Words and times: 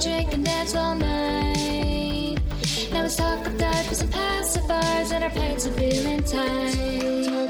drink 0.00 0.32
and 0.32 0.44
dance 0.44 0.76
all 0.76 0.94
night. 0.94 2.38
Now 2.92 3.02
let's 3.02 3.16
talk 3.16 3.44
of 3.44 3.58
diapers 3.58 4.00
and 4.00 4.12
pacifiers 4.12 5.10
and 5.10 5.24
our 5.24 5.30
pains 5.30 5.66
are 5.66 5.72
feeling 5.72 6.22
tight. 6.22 7.48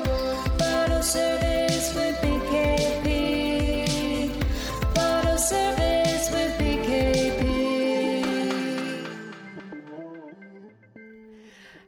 Bottle 0.59 1.03
service 1.03 1.95
with 1.95 2.17
BKP. 2.23 3.05
Bottle 4.95 5.37
service 5.37 6.31
with 6.31 6.59
BKP. 6.59 8.25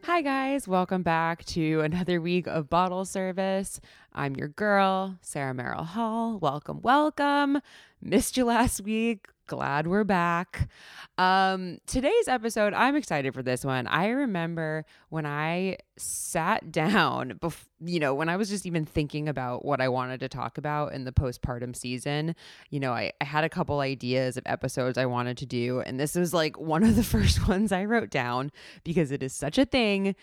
Hi, 0.03 0.21
guys. 0.21 0.67
Welcome 0.67 1.01
back 1.01 1.43
to 1.45 1.81
another 1.81 2.21
week 2.21 2.45
of 2.45 2.69
bottle 2.69 3.05
service. 3.05 3.81
I'm 4.13 4.35
your 4.35 4.49
girl, 4.49 5.17
Sarah 5.23 5.55
Merrill 5.55 5.85
Hall. 5.85 6.37
Welcome, 6.37 6.81
welcome. 6.81 7.61
Missed 7.99 8.37
you 8.37 8.45
last 8.45 8.81
week. 8.81 9.27
Glad 9.51 9.85
we're 9.85 10.05
back. 10.05 10.69
Um, 11.17 11.79
today's 11.85 12.29
episode, 12.29 12.73
I'm 12.73 12.95
excited 12.95 13.33
for 13.33 13.43
this 13.43 13.65
one. 13.65 13.85
I 13.85 14.07
remember 14.07 14.85
when 15.09 15.25
I 15.25 15.75
sat 15.97 16.71
down, 16.71 17.39
bef- 17.41 17.67
you 17.83 17.99
know, 17.99 18.13
when 18.13 18.29
I 18.29 18.37
was 18.37 18.49
just 18.49 18.65
even 18.65 18.85
thinking 18.85 19.27
about 19.27 19.65
what 19.65 19.81
I 19.81 19.89
wanted 19.89 20.19
to 20.21 20.29
talk 20.29 20.57
about 20.57 20.93
in 20.93 21.03
the 21.03 21.11
postpartum 21.11 21.75
season, 21.75 22.35
you 22.69 22.79
know, 22.79 22.91
I, 22.93 23.11
I 23.19 23.25
had 23.25 23.43
a 23.43 23.49
couple 23.49 23.79
ideas 23.79 24.37
of 24.37 24.43
episodes 24.45 24.97
I 24.97 25.05
wanted 25.05 25.37
to 25.37 25.45
do. 25.45 25.81
And 25.81 25.99
this 25.99 26.15
was 26.15 26.33
like 26.33 26.59
one 26.59 26.83
of 26.83 26.95
the 26.95 27.03
first 27.11 27.47
ones 27.47 27.71
I 27.71 27.85
wrote 27.85 28.09
down 28.09 28.51
because 28.83 29.11
it 29.11 29.23
is 29.23 29.33
such 29.33 29.57
a 29.57 29.65
thing. 29.65 30.15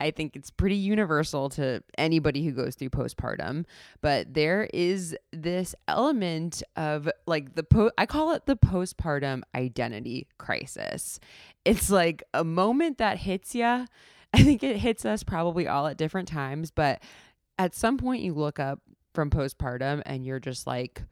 I 0.00 0.10
think 0.10 0.36
it's 0.36 0.50
pretty 0.50 0.76
universal 0.76 1.48
to 1.50 1.82
anybody 1.96 2.44
who 2.44 2.52
goes 2.52 2.74
through 2.74 2.90
postpartum. 2.90 3.64
But 4.00 4.34
there 4.34 4.68
is 4.72 5.16
this 5.32 5.74
element 5.88 6.62
of 6.76 7.08
like 7.26 7.54
the 7.54 7.62
po 7.62 7.90
I 7.96 8.06
call 8.06 8.32
it 8.32 8.46
the 8.46 8.56
postpartum 8.56 9.42
identity 9.54 10.28
crisis. 10.38 11.20
It's 11.64 11.90
like 11.90 12.22
a 12.34 12.44
moment 12.44 12.98
that 12.98 13.18
hits 13.18 13.54
you. 13.54 13.86
I 14.34 14.42
think 14.42 14.62
it 14.62 14.76
hits 14.76 15.04
us 15.04 15.22
probably 15.22 15.68
all 15.68 15.86
at 15.86 15.96
different 15.96 16.28
times, 16.28 16.70
but 16.70 17.02
at 17.58 17.74
some 17.74 17.98
point 17.98 18.22
you 18.22 18.34
look 18.34 18.58
up 18.58 18.80
from 19.14 19.30
postpartum 19.30 20.02
and 20.06 20.24
you're 20.24 20.40
just 20.40 20.66
like, 20.66 21.02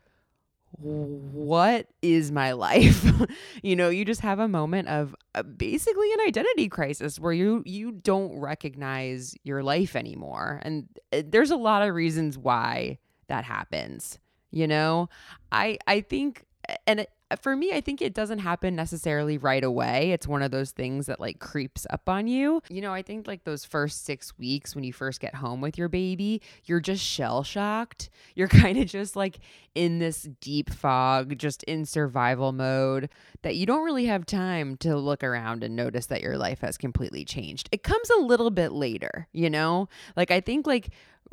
what 0.73 1.87
is 2.01 2.33
my 2.33 2.53
life? 2.53 3.05
You 3.63 3.77
know 3.77 3.91
you 3.91 4.05
just 4.05 4.23
have 4.23 4.41
a 4.41 4.49
moment 4.49 4.89
of 4.89 5.15
uh, 5.37 5.45
basically 5.45 6.13
an 6.15 6.21
identity 6.27 6.69
crisis 6.69 7.21
where 7.21 7.33
you 7.33 7.63
you 7.65 7.93
don't 7.93 8.37
recognize 8.41 9.37
your 9.45 9.63
life 9.63 9.95
anymore. 9.95 10.61
And 10.65 10.89
uh, 11.13 11.23
there's 11.25 11.53
a 11.53 11.57
lot 11.57 11.87
of 11.87 11.95
reasons 11.95 12.37
why 12.37 12.99
that 13.29 13.45
happens 13.45 14.19
you 14.53 14.69
know? 14.69 15.09
I 15.51 15.79
i 15.89 16.01
think 16.01 16.45
and 16.87 17.07
Uh, 17.33 17.37
for 17.37 17.57
me, 17.57 17.73
I 17.73 17.81
think 17.81 18.03
it 18.03 18.15
doesn't 18.15 18.41
happen 18.41 18.77
necessarily 18.77 19.39
right 19.39 19.65
away. 19.65 20.13
It's 20.13 20.27
one 20.27 20.43
of 20.43 20.51
those 20.51 20.71
things 20.71 21.07
that 21.07 21.19
like 21.19 21.39
creeps 21.39 21.87
up 21.91 22.09
on 22.09 22.27
you. 22.27 22.63
You 22.69 22.83
know, 22.83 22.93
I 22.93 23.03
think 23.03 23.27
like 23.27 23.45
those 23.45 23.65
first 23.65 24.05
six 24.05 24.37
weeks 24.39 24.75
when 24.75 24.85
you 24.85 24.93
first 24.93 25.21
get 25.21 25.37
home 25.37 25.61
with 25.61 25.79
your 25.79 25.89
baby, 25.89 26.43
you're 26.65 26.81
just 26.81 27.03
shell 27.03 27.43
shocked. 27.43 28.11
You're 28.35 28.49
kind 28.63 28.77
of 28.79 28.87
just 28.87 29.17
like 29.17 29.39
in 29.75 29.99
this 29.99 30.29
deep 30.41 30.71
fog, 30.71 31.39
just 31.39 31.63
in 31.63 31.87
survival 31.87 32.53
mode, 32.53 33.09
that 33.43 33.57
you 33.57 33.65
don't 33.65 33.85
really 33.85 34.07
have 34.07 34.27
time 34.27 34.77
to 34.79 34.97
look 34.97 35.25
around 35.25 35.65
and 35.65 35.75
notice 35.75 36.07
that 36.07 36.21
your 36.21 36.37
life 36.37 36.61
has 36.61 36.77
completely 36.77 37.25
changed. 37.25 37.69
It 37.73 37.83
comes 37.83 38.11
a 38.11 38.21
little 38.21 38.51
bit 38.51 38.73
later, 38.73 39.29
you 39.33 39.49
know? 39.49 39.89
Like, 40.17 40.31
I 40.31 40.41
think 40.41 40.67
like 40.67 40.91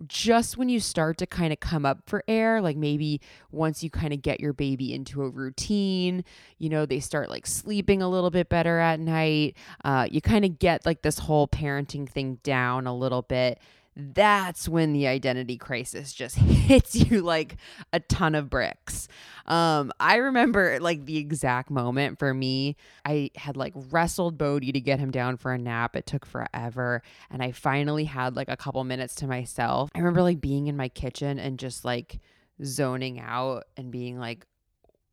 just 0.08 0.58
when 0.58 0.70
you 0.70 0.80
start 0.80 1.18
to 1.20 1.28
kind 1.28 1.54
of 1.54 1.60
come 1.60 1.86
up 1.86 2.00
for 2.06 2.24
air, 2.28 2.62
like 2.62 2.78
maybe 2.78 3.22
once 3.52 3.84
you 3.84 3.90
kind 3.90 4.14
of 4.14 4.22
get 4.22 4.40
your 4.40 4.54
baby 4.54 4.94
into 4.94 5.22
a 5.22 5.30
routine, 5.30 6.24
you 6.58 6.70
know, 6.70 6.86
they 6.86 7.00
start 7.00 7.30
like 7.30 7.46
sleeping 7.46 8.02
a 8.02 8.10
little 8.10 8.30
bit 8.30 8.50
better 8.50 8.80
at 8.80 9.00
night. 9.00 9.56
Uh, 9.84 10.08
you 10.10 10.22
kind 10.22 10.46
of 10.46 10.60
get 10.60 10.86
like 10.86 11.02
this 11.02 11.20
whole 11.20 11.48
parenting 11.48 12.08
thing 12.08 12.40
down 12.44 12.88
a 12.88 12.96
little 12.96 13.22
bit 13.22 13.60
that's 14.00 14.68
when 14.68 14.94
the 14.94 15.08
identity 15.08 15.58
crisis 15.58 16.14
just 16.14 16.36
hits 16.38 16.96
you 16.96 17.22
like 17.22 17.58
a 17.92 18.00
ton 18.00 18.36
of 18.36 18.50
bricks. 18.50 19.08
Um, 19.46 19.92
I 20.00 20.18
remember 20.18 20.80
like 20.80 21.06
the 21.06 21.18
exact 21.18 21.70
moment 21.70 22.20
for 22.20 22.34
me. 22.34 22.76
I 23.04 23.32
had 23.36 23.58
like 23.58 23.74
wrestled 23.90 24.38
Bodhi 24.38 24.72
to 24.72 24.80
get 24.80 25.00
him 25.00 25.12
down 25.12 25.38
for 25.38 25.52
a 25.52 25.58
nap. 25.58 25.96
It 25.96 26.06
took 26.06 26.26
forever. 26.26 27.02
And 27.30 27.42
I 27.42 27.52
finally 27.52 28.06
had 28.06 28.36
like 28.36 28.50
a 28.50 28.58
couple 28.58 28.84
minutes 28.84 29.16
to 29.16 29.28
myself. 29.28 29.90
I 29.96 30.00
remember 30.00 30.22
like 30.22 30.40
being 30.40 30.68
in 30.68 30.78
my 30.78 30.90
kitchen 30.90 31.40
and 31.40 31.58
just 31.60 31.84
like 31.84 32.20
zoning 32.64 33.20
out 33.20 33.66
and 33.76 33.92
being 33.92 34.20
like, 34.20 34.46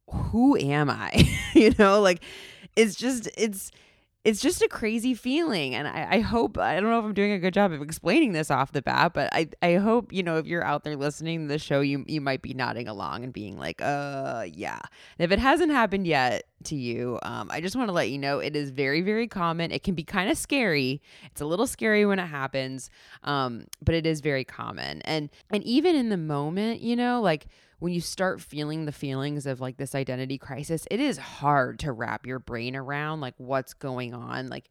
who 0.08 0.56
am 0.56 0.90
I? 0.90 1.28
you 1.54 1.74
know, 1.78 2.00
like 2.00 2.22
it's 2.76 2.94
just, 2.94 3.28
it's, 3.36 3.70
it's 4.26 4.40
just 4.40 4.60
a 4.60 4.66
crazy 4.66 5.14
feeling. 5.14 5.76
And 5.76 5.86
I, 5.86 6.08
I, 6.10 6.18
hope, 6.18 6.58
I 6.58 6.80
don't 6.80 6.90
know 6.90 6.98
if 6.98 7.04
I'm 7.04 7.14
doing 7.14 7.30
a 7.30 7.38
good 7.38 7.54
job 7.54 7.70
of 7.70 7.80
explaining 7.80 8.32
this 8.32 8.50
off 8.50 8.72
the 8.72 8.82
bat, 8.82 9.12
but 9.14 9.32
I, 9.32 9.48
I 9.62 9.76
hope, 9.76 10.12
you 10.12 10.24
know, 10.24 10.36
if 10.36 10.46
you're 10.46 10.64
out 10.64 10.82
there 10.82 10.96
listening 10.96 11.42
to 11.42 11.46
the 11.46 11.60
show, 11.60 11.80
you, 11.80 12.04
you 12.08 12.20
might 12.20 12.42
be 12.42 12.52
nodding 12.52 12.88
along 12.88 13.22
and 13.22 13.32
being 13.32 13.56
like, 13.56 13.80
uh, 13.80 14.44
yeah. 14.52 14.80
And 15.16 15.24
if 15.24 15.30
it 15.30 15.38
hasn't 15.38 15.70
happened 15.70 16.08
yet 16.08 16.42
to 16.64 16.74
you, 16.74 17.18
um, 17.22 17.50
I 17.50 17.60
just 17.60 17.76
want 17.76 17.88
to 17.88 17.92
let 17.92 18.10
you 18.10 18.18
know 18.18 18.38
it 18.38 18.56
is 18.56 18.70
very, 18.70 19.02
very 19.02 19.28
common. 19.28 19.70
It 19.72 19.82
can 19.82 19.94
be 19.94 20.04
kind 20.04 20.30
of 20.30 20.38
scary. 20.38 21.00
It's 21.30 21.40
a 21.40 21.46
little 21.46 21.66
scary 21.66 22.04
when 22.06 22.18
it 22.18 22.26
happens, 22.26 22.90
um, 23.22 23.66
but 23.82 23.94
it 23.94 24.06
is 24.06 24.20
very 24.20 24.44
common. 24.44 25.02
And, 25.02 25.30
and 25.50 25.62
even 25.64 25.94
in 25.94 26.08
the 26.08 26.16
moment, 26.16 26.80
you 26.80 26.96
know, 26.96 27.20
like, 27.20 27.46
when 27.78 27.92
you 27.92 28.00
start 28.00 28.40
feeling 28.40 28.86
the 28.86 28.92
feelings 28.92 29.44
of 29.44 29.60
like 29.60 29.76
this 29.76 29.94
identity 29.94 30.38
crisis, 30.38 30.88
it 30.90 30.98
is 30.98 31.18
hard 31.18 31.78
to 31.80 31.92
wrap 31.92 32.26
your 32.26 32.38
brain 32.38 32.74
around 32.74 33.20
like 33.20 33.34
what's 33.36 33.74
going 33.74 34.14
on, 34.14 34.48
like 34.48 34.70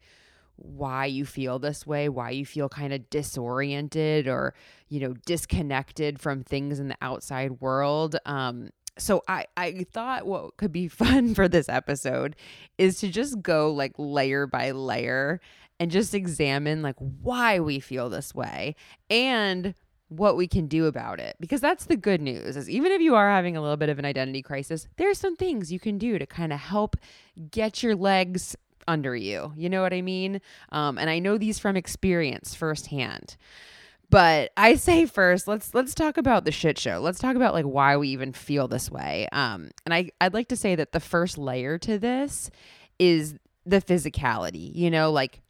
why 0.56 1.06
you 1.06 1.24
feel 1.24 1.60
this 1.60 1.86
way, 1.86 2.08
why 2.08 2.30
you 2.30 2.44
feel 2.44 2.68
kind 2.68 2.92
of 2.92 3.08
disoriented 3.08 4.26
or, 4.26 4.54
you 4.88 4.98
know, 4.98 5.14
disconnected 5.24 6.18
from 6.18 6.42
things 6.42 6.80
in 6.80 6.88
the 6.88 6.96
outside 7.00 7.60
world. 7.60 8.16
Um, 8.26 8.70
so 8.98 9.22
I, 9.28 9.46
I 9.56 9.86
thought 9.90 10.26
what 10.26 10.56
could 10.56 10.72
be 10.72 10.88
fun 10.88 11.34
for 11.34 11.48
this 11.48 11.68
episode 11.68 12.36
is 12.78 12.98
to 13.00 13.08
just 13.08 13.42
go 13.42 13.72
like 13.72 13.92
layer 13.98 14.46
by 14.46 14.70
layer 14.70 15.40
and 15.78 15.90
just 15.90 16.14
examine 16.14 16.82
like 16.82 16.96
why 16.98 17.60
we 17.60 17.80
feel 17.80 18.08
this 18.08 18.34
way 18.34 18.76
and 19.10 19.74
what 20.08 20.36
we 20.36 20.46
can 20.46 20.66
do 20.66 20.86
about 20.86 21.18
it. 21.20 21.36
Because 21.40 21.60
that's 21.60 21.86
the 21.86 21.96
good 21.96 22.20
news 22.20 22.56
is 22.56 22.70
even 22.70 22.92
if 22.92 23.00
you 23.00 23.14
are 23.14 23.28
having 23.28 23.56
a 23.56 23.60
little 23.60 23.76
bit 23.76 23.88
of 23.88 23.98
an 23.98 24.04
identity 24.04 24.40
crisis 24.42 24.88
there's 24.96 25.18
some 25.18 25.36
things 25.36 25.72
you 25.72 25.80
can 25.80 25.98
do 25.98 26.18
to 26.18 26.26
kind 26.26 26.52
of 26.52 26.60
help 26.60 26.96
get 27.50 27.82
your 27.82 27.94
legs 27.94 28.56
under 28.88 29.16
you. 29.16 29.52
You 29.56 29.68
know 29.68 29.82
what 29.82 29.92
i 29.92 30.00
mean? 30.00 30.40
Um, 30.70 30.96
and 30.96 31.10
i 31.10 31.18
know 31.18 31.36
these 31.36 31.58
from 31.58 31.76
experience 31.76 32.54
firsthand 32.54 33.36
but 34.10 34.50
i 34.56 34.74
say 34.74 35.06
first 35.06 35.48
let's 35.48 35.74
let's 35.74 35.94
talk 35.94 36.16
about 36.16 36.44
the 36.44 36.52
shit 36.52 36.78
show 36.78 36.98
let's 36.98 37.18
talk 37.18 37.36
about 37.36 37.54
like 37.54 37.64
why 37.64 37.96
we 37.96 38.08
even 38.08 38.32
feel 38.32 38.68
this 38.68 38.90
way 38.90 39.28
um, 39.32 39.70
and 39.84 39.94
i 39.94 40.10
i'd 40.20 40.34
like 40.34 40.48
to 40.48 40.56
say 40.56 40.74
that 40.74 40.92
the 40.92 41.00
first 41.00 41.38
layer 41.38 41.78
to 41.78 41.98
this 41.98 42.50
is 42.98 43.34
the 43.64 43.80
physicality 43.80 44.74
you 44.74 44.90
know 44.90 45.10
like 45.10 45.40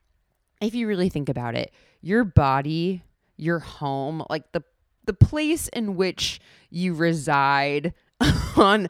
if 0.61 0.75
you 0.75 0.87
really 0.87 1.09
think 1.09 1.29
about 1.29 1.55
it 1.55 1.73
your 2.01 2.25
body 2.25 3.03
your 3.37 3.59
home, 3.59 4.25
like 4.29 4.51
the 4.53 4.63
the 5.05 5.13
place 5.13 5.69
in 5.69 5.97
which 5.97 6.41
you 6.71 6.95
reside 6.95 7.95
on 8.57 8.89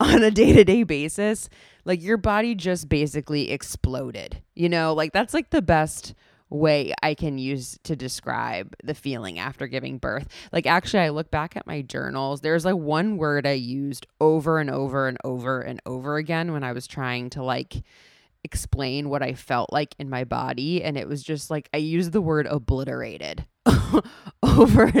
on 0.00 0.22
a 0.22 0.30
day-to-day 0.30 0.84
basis, 0.84 1.48
like 1.84 2.02
your 2.02 2.16
body 2.16 2.54
just 2.54 2.88
basically 2.88 3.50
exploded. 3.50 4.42
You 4.54 4.68
know, 4.68 4.94
like 4.94 5.12
that's 5.12 5.34
like 5.34 5.50
the 5.50 5.62
best 5.62 6.14
way 6.50 6.94
I 7.02 7.14
can 7.14 7.38
use 7.38 7.78
to 7.84 7.96
describe 7.96 8.74
the 8.82 8.94
feeling 8.94 9.38
after 9.38 9.66
giving 9.66 9.98
birth. 9.98 10.28
Like 10.52 10.66
actually 10.66 11.00
I 11.00 11.08
look 11.10 11.30
back 11.30 11.56
at 11.56 11.66
my 11.66 11.82
journals, 11.82 12.40
there's 12.40 12.64
like 12.64 12.76
one 12.76 13.16
word 13.16 13.46
I 13.46 13.52
used 13.52 14.06
over 14.20 14.58
and 14.58 14.70
over 14.70 15.08
and 15.08 15.18
over 15.24 15.60
and 15.60 15.80
over 15.86 16.16
again 16.16 16.52
when 16.52 16.64
I 16.64 16.72
was 16.72 16.86
trying 16.86 17.30
to 17.30 17.42
like 17.42 17.82
explain 18.44 19.08
what 19.08 19.22
I 19.22 19.34
felt 19.34 19.72
like 19.72 19.94
in 19.98 20.08
my 20.08 20.24
body 20.24 20.82
and 20.82 20.96
it 20.96 21.08
was 21.08 21.22
just 21.22 21.50
like 21.50 21.68
I 21.74 21.78
used 21.78 22.12
the 22.12 22.20
word 22.20 22.46
obliterated. 22.46 23.46
over 24.42 24.92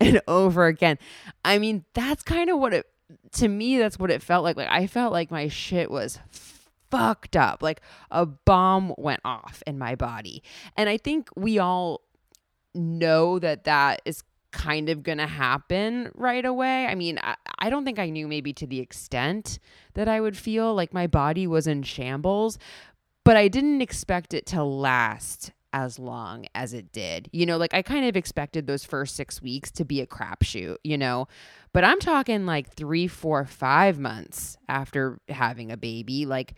and 0.00 0.20
over 0.28 0.66
again. 0.66 0.98
I 1.44 1.58
mean, 1.58 1.84
that's 1.94 2.22
kind 2.22 2.50
of 2.50 2.58
what 2.58 2.72
it 2.74 2.86
to 3.32 3.48
me 3.48 3.78
that's 3.78 3.98
what 3.98 4.10
it 4.10 4.22
felt 4.22 4.44
like. 4.44 4.56
Like 4.56 4.68
I 4.70 4.86
felt 4.86 5.12
like 5.12 5.30
my 5.30 5.48
shit 5.48 5.90
was 5.90 6.18
fucked 6.90 7.36
up. 7.36 7.62
Like 7.62 7.80
a 8.10 8.26
bomb 8.26 8.94
went 8.98 9.20
off 9.24 9.62
in 9.66 9.78
my 9.78 9.94
body. 9.94 10.42
And 10.76 10.88
I 10.88 10.96
think 10.96 11.28
we 11.36 11.58
all 11.58 12.02
know 12.74 13.38
that 13.38 13.64
that 13.64 14.02
is 14.04 14.22
kind 14.52 14.88
of 14.88 15.02
going 15.02 15.18
to 15.18 15.26
happen 15.26 16.10
right 16.14 16.44
away. 16.44 16.86
I 16.86 16.94
mean, 16.94 17.18
I, 17.22 17.36
I, 17.58 17.70
don't 17.70 17.84
think 17.84 17.98
I 17.98 18.10
knew 18.10 18.26
maybe 18.26 18.52
to 18.54 18.66
the 18.66 18.80
extent 18.80 19.58
that 19.94 20.08
I 20.08 20.20
would 20.20 20.36
feel 20.36 20.74
like 20.74 20.92
my 20.92 21.06
body 21.06 21.46
was 21.46 21.66
in 21.66 21.82
shambles, 21.82 22.58
but 23.24 23.36
I 23.36 23.48
didn't 23.48 23.80
expect 23.80 24.34
it 24.34 24.46
to 24.46 24.64
last 24.64 25.52
as 25.72 25.98
long 25.98 26.46
as 26.54 26.74
it 26.74 26.90
did. 26.92 27.28
You 27.32 27.46
know, 27.46 27.56
like 27.56 27.74
I 27.74 27.82
kind 27.82 28.04
of 28.06 28.16
expected 28.16 28.66
those 28.66 28.84
first 28.84 29.14
six 29.14 29.40
weeks 29.40 29.70
to 29.72 29.84
be 29.84 30.00
a 30.00 30.06
crapshoot, 30.06 30.76
you 30.82 30.98
know, 30.98 31.28
but 31.72 31.84
I'm 31.84 32.00
talking 32.00 32.46
like 32.46 32.74
three, 32.74 33.06
four, 33.06 33.44
five 33.44 33.98
months 33.98 34.56
after 34.68 35.20
having 35.28 35.70
a 35.70 35.76
baby. 35.76 36.26
Like 36.26 36.54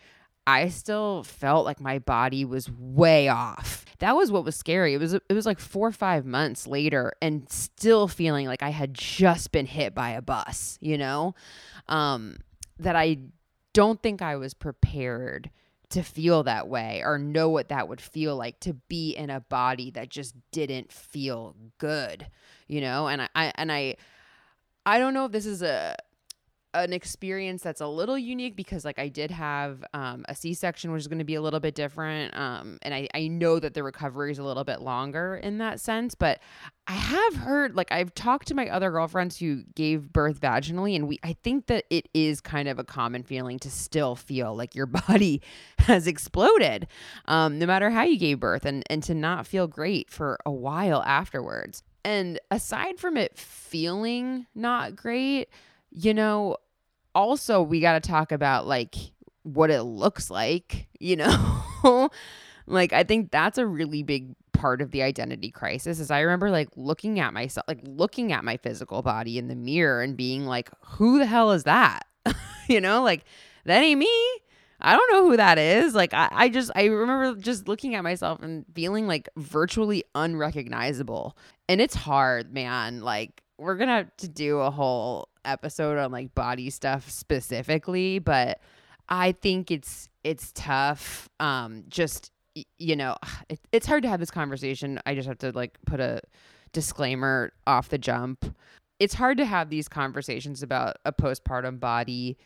I 0.46 0.68
still 0.68 1.22
felt 1.22 1.64
like 1.64 1.80
my 1.80 1.98
body 1.98 2.44
was 2.44 2.70
way 2.70 3.28
off. 3.28 3.84
That 4.00 4.16
was 4.16 4.32
what 4.32 4.44
was 4.44 4.56
scary. 4.56 4.94
It 4.94 4.98
was 4.98 5.14
it 5.14 5.32
was 5.32 5.46
like 5.46 5.60
4 5.60 5.88
or 5.88 5.92
5 5.92 6.26
months 6.26 6.66
later 6.66 7.12
and 7.22 7.48
still 7.50 8.08
feeling 8.08 8.46
like 8.46 8.62
I 8.62 8.70
had 8.70 8.94
just 8.94 9.52
been 9.52 9.66
hit 9.66 9.94
by 9.94 10.10
a 10.10 10.22
bus, 10.22 10.78
you 10.80 10.98
know? 10.98 11.34
Um 11.88 12.38
that 12.78 12.96
I 12.96 13.18
don't 13.72 14.02
think 14.02 14.20
I 14.20 14.36
was 14.36 14.54
prepared 14.54 15.50
to 15.90 16.02
feel 16.02 16.42
that 16.42 16.68
way 16.68 17.02
or 17.04 17.18
know 17.18 17.48
what 17.48 17.68
that 17.68 17.86
would 17.86 18.00
feel 18.00 18.34
like 18.34 18.58
to 18.60 18.74
be 18.88 19.12
in 19.12 19.30
a 19.30 19.40
body 19.40 19.90
that 19.92 20.08
just 20.08 20.34
didn't 20.50 20.90
feel 20.90 21.54
good, 21.78 22.26
you 22.66 22.80
know? 22.80 23.06
And 23.06 23.22
I, 23.22 23.28
I 23.36 23.52
and 23.54 23.70
I 23.70 23.96
I 24.84 24.98
don't 24.98 25.14
know 25.14 25.26
if 25.26 25.32
this 25.32 25.46
is 25.46 25.62
a 25.62 25.94
an 26.74 26.92
experience 26.92 27.62
that's 27.62 27.80
a 27.80 27.86
little 27.86 28.16
unique 28.16 28.56
because 28.56 28.84
like 28.84 28.98
I 28.98 29.08
did 29.08 29.30
have 29.30 29.84
um, 29.92 30.24
a 30.28 30.34
C-section 30.34 30.90
which 30.90 31.00
is 31.00 31.08
going 31.08 31.18
to 31.18 31.24
be 31.24 31.34
a 31.34 31.42
little 31.42 31.60
bit 31.60 31.74
different 31.74 32.36
um, 32.36 32.78
and 32.82 32.94
I, 32.94 33.08
I 33.14 33.28
know 33.28 33.58
that 33.58 33.74
the 33.74 33.82
recovery 33.82 34.32
is 34.32 34.38
a 34.38 34.44
little 34.44 34.64
bit 34.64 34.80
longer 34.80 35.36
in 35.36 35.58
that 35.58 35.80
sense 35.80 36.14
but 36.14 36.40
I 36.86 36.92
have 36.92 37.36
heard 37.36 37.76
like 37.76 37.92
I've 37.92 38.14
talked 38.14 38.48
to 38.48 38.54
my 38.54 38.68
other 38.68 38.90
girlfriends 38.90 39.38
who 39.38 39.64
gave 39.74 40.12
birth 40.12 40.40
vaginally 40.40 40.96
and 40.96 41.08
we 41.08 41.18
I 41.22 41.34
think 41.34 41.66
that 41.66 41.84
it 41.90 42.08
is 42.14 42.40
kind 42.40 42.68
of 42.68 42.78
a 42.78 42.84
common 42.84 43.22
feeling 43.22 43.58
to 43.60 43.70
still 43.70 44.16
feel 44.16 44.56
like 44.56 44.74
your 44.74 44.86
body 45.08 45.42
has 45.78 46.06
exploded 46.06 46.86
um, 47.26 47.58
no 47.58 47.66
matter 47.66 47.90
how 47.90 48.04
you 48.04 48.18
gave 48.18 48.40
birth 48.40 48.64
and 48.64 48.82
and 48.88 49.02
to 49.02 49.14
not 49.14 49.46
feel 49.46 49.66
great 49.66 50.10
for 50.10 50.38
a 50.46 50.50
while 50.50 51.02
afterwards. 51.02 51.82
And 52.04 52.40
aside 52.50 52.98
from 52.98 53.16
it 53.16 53.36
feeling 53.38 54.46
not 54.54 54.96
great 54.96 55.48
you 55.92 56.14
know, 56.14 56.56
also 57.14 57.62
we 57.62 57.80
got 57.80 58.02
to 58.02 58.08
talk 58.08 58.32
about 58.32 58.66
like 58.66 58.94
what 59.42 59.70
it 59.70 59.82
looks 59.82 60.30
like, 60.30 60.88
you 61.00 61.16
know? 61.16 62.10
like 62.66 62.92
I 62.92 63.04
think 63.04 63.30
that's 63.30 63.58
a 63.58 63.66
really 63.66 64.02
big 64.02 64.34
part 64.52 64.80
of 64.80 64.92
the 64.92 65.02
identity 65.02 65.50
crisis 65.50 65.98
is 65.98 66.10
I 66.10 66.20
remember 66.20 66.50
like 66.50 66.68
looking 66.76 67.18
at 67.18 67.32
myself, 67.32 67.64
like 67.66 67.80
looking 67.82 68.32
at 68.32 68.44
my 68.44 68.56
physical 68.56 69.02
body 69.02 69.38
in 69.38 69.48
the 69.48 69.56
mirror 69.56 70.02
and 70.02 70.16
being 70.16 70.46
like, 70.46 70.70
who 70.82 71.18
the 71.18 71.26
hell 71.26 71.52
is 71.52 71.64
that? 71.64 72.06
you 72.68 72.80
know, 72.80 73.02
like 73.02 73.24
that 73.64 73.82
ain't 73.82 73.98
me. 73.98 74.40
I 74.84 74.96
don't 74.96 75.12
know 75.12 75.28
who 75.28 75.36
that 75.36 75.58
is. 75.58 75.94
Like 75.94 76.14
I, 76.14 76.28
I 76.30 76.48
just 76.48 76.70
I 76.74 76.86
remember 76.86 77.40
just 77.40 77.68
looking 77.68 77.94
at 77.94 78.02
myself 78.02 78.42
and 78.42 78.64
feeling 78.74 79.06
like 79.06 79.28
virtually 79.36 80.04
unrecognizable. 80.14 81.36
And 81.68 81.80
it's 81.80 81.94
hard, 81.94 82.52
man. 82.52 83.00
Like 83.00 83.42
we're 83.58 83.76
gonna 83.76 83.96
have 83.96 84.16
to 84.18 84.28
do 84.28 84.58
a 84.58 84.70
whole 84.70 85.28
episode 85.44 85.98
on 85.98 86.12
like 86.12 86.34
body 86.34 86.70
stuff 86.70 87.10
specifically, 87.10 88.18
but 88.18 88.60
I 89.08 89.32
think 89.32 89.70
it's 89.70 90.08
it's 90.24 90.52
tough. 90.54 91.28
Um, 91.40 91.84
just 91.88 92.30
you 92.78 92.96
know, 92.96 93.16
it, 93.48 93.60
it's 93.72 93.86
hard 93.86 94.02
to 94.02 94.08
have 94.08 94.20
this 94.20 94.30
conversation. 94.30 95.00
I 95.06 95.14
just 95.14 95.28
have 95.28 95.38
to 95.38 95.52
like 95.52 95.78
put 95.86 96.00
a 96.00 96.20
disclaimer 96.72 97.52
off 97.66 97.88
the 97.88 97.98
jump. 97.98 98.56
It's 98.98 99.14
hard 99.14 99.38
to 99.38 99.44
have 99.44 99.68
these 99.68 99.88
conversations 99.88 100.62
about 100.62 100.96
a 101.04 101.12
postpartum 101.12 101.80
body 101.80 102.38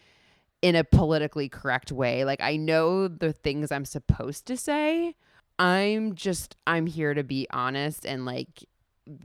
in 0.63 0.75
a 0.75 0.85
politically 0.85 1.49
correct 1.49 1.93
way. 1.93 2.25
Like 2.25 2.41
I 2.41 2.57
know 2.57 3.09
the 3.09 3.33
things 3.33 3.71
I'm 3.71 3.85
supposed 3.85 4.47
to 4.47 4.57
say. 4.57 5.15
I'm 5.59 6.15
just 6.15 6.57
I'm 6.67 6.87
here 6.87 7.15
to 7.15 7.25
be 7.25 7.47
honest 7.51 8.05
and 8.05 8.27
like 8.27 8.65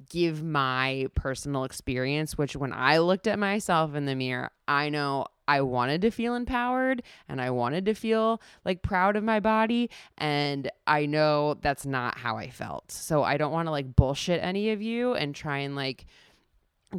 give 0.09 0.43
my 0.43 1.07
personal 1.15 1.63
experience, 1.63 2.37
which 2.37 2.55
when 2.55 2.71
I 2.73 2.99
looked 2.99 3.27
at 3.27 3.39
myself 3.39 3.95
in 3.95 4.05
the 4.05 4.15
mirror, 4.15 4.51
I 4.67 4.89
know 4.89 5.25
I 5.47 5.61
wanted 5.61 6.01
to 6.03 6.11
feel 6.11 6.35
empowered 6.35 7.03
and 7.27 7.41
I 7.41 7.49
wanted 7.49 7.85
to 7.85 7.93
feel 7.93 8.41
like 8.63 8.83
proud 8.83 9.15
of 9.15 9.23
my 9.23 9.39
body. 9.39 9.89
And 10.17 10.69
I 10.85 11.07
know 11.07 11.55
that's 11.55 11.85
not 11.85 12.17
how 12.17 12.37
I 12.37 12.49
felt. 12.49 12.91
So 12.91 13.23
I 13.23 13.37
don't 13.37 13.51
want 13.51 13.67
to 13.67 13.71
like 13.71 13.95
bullshit 13.95 14.41
any 14.43 14.71
of 14.71 14.81
you 14.81 15.13
and 15.13 15.33
try 15.33 15.59
and 15.59 15.75
like 15.75 16.05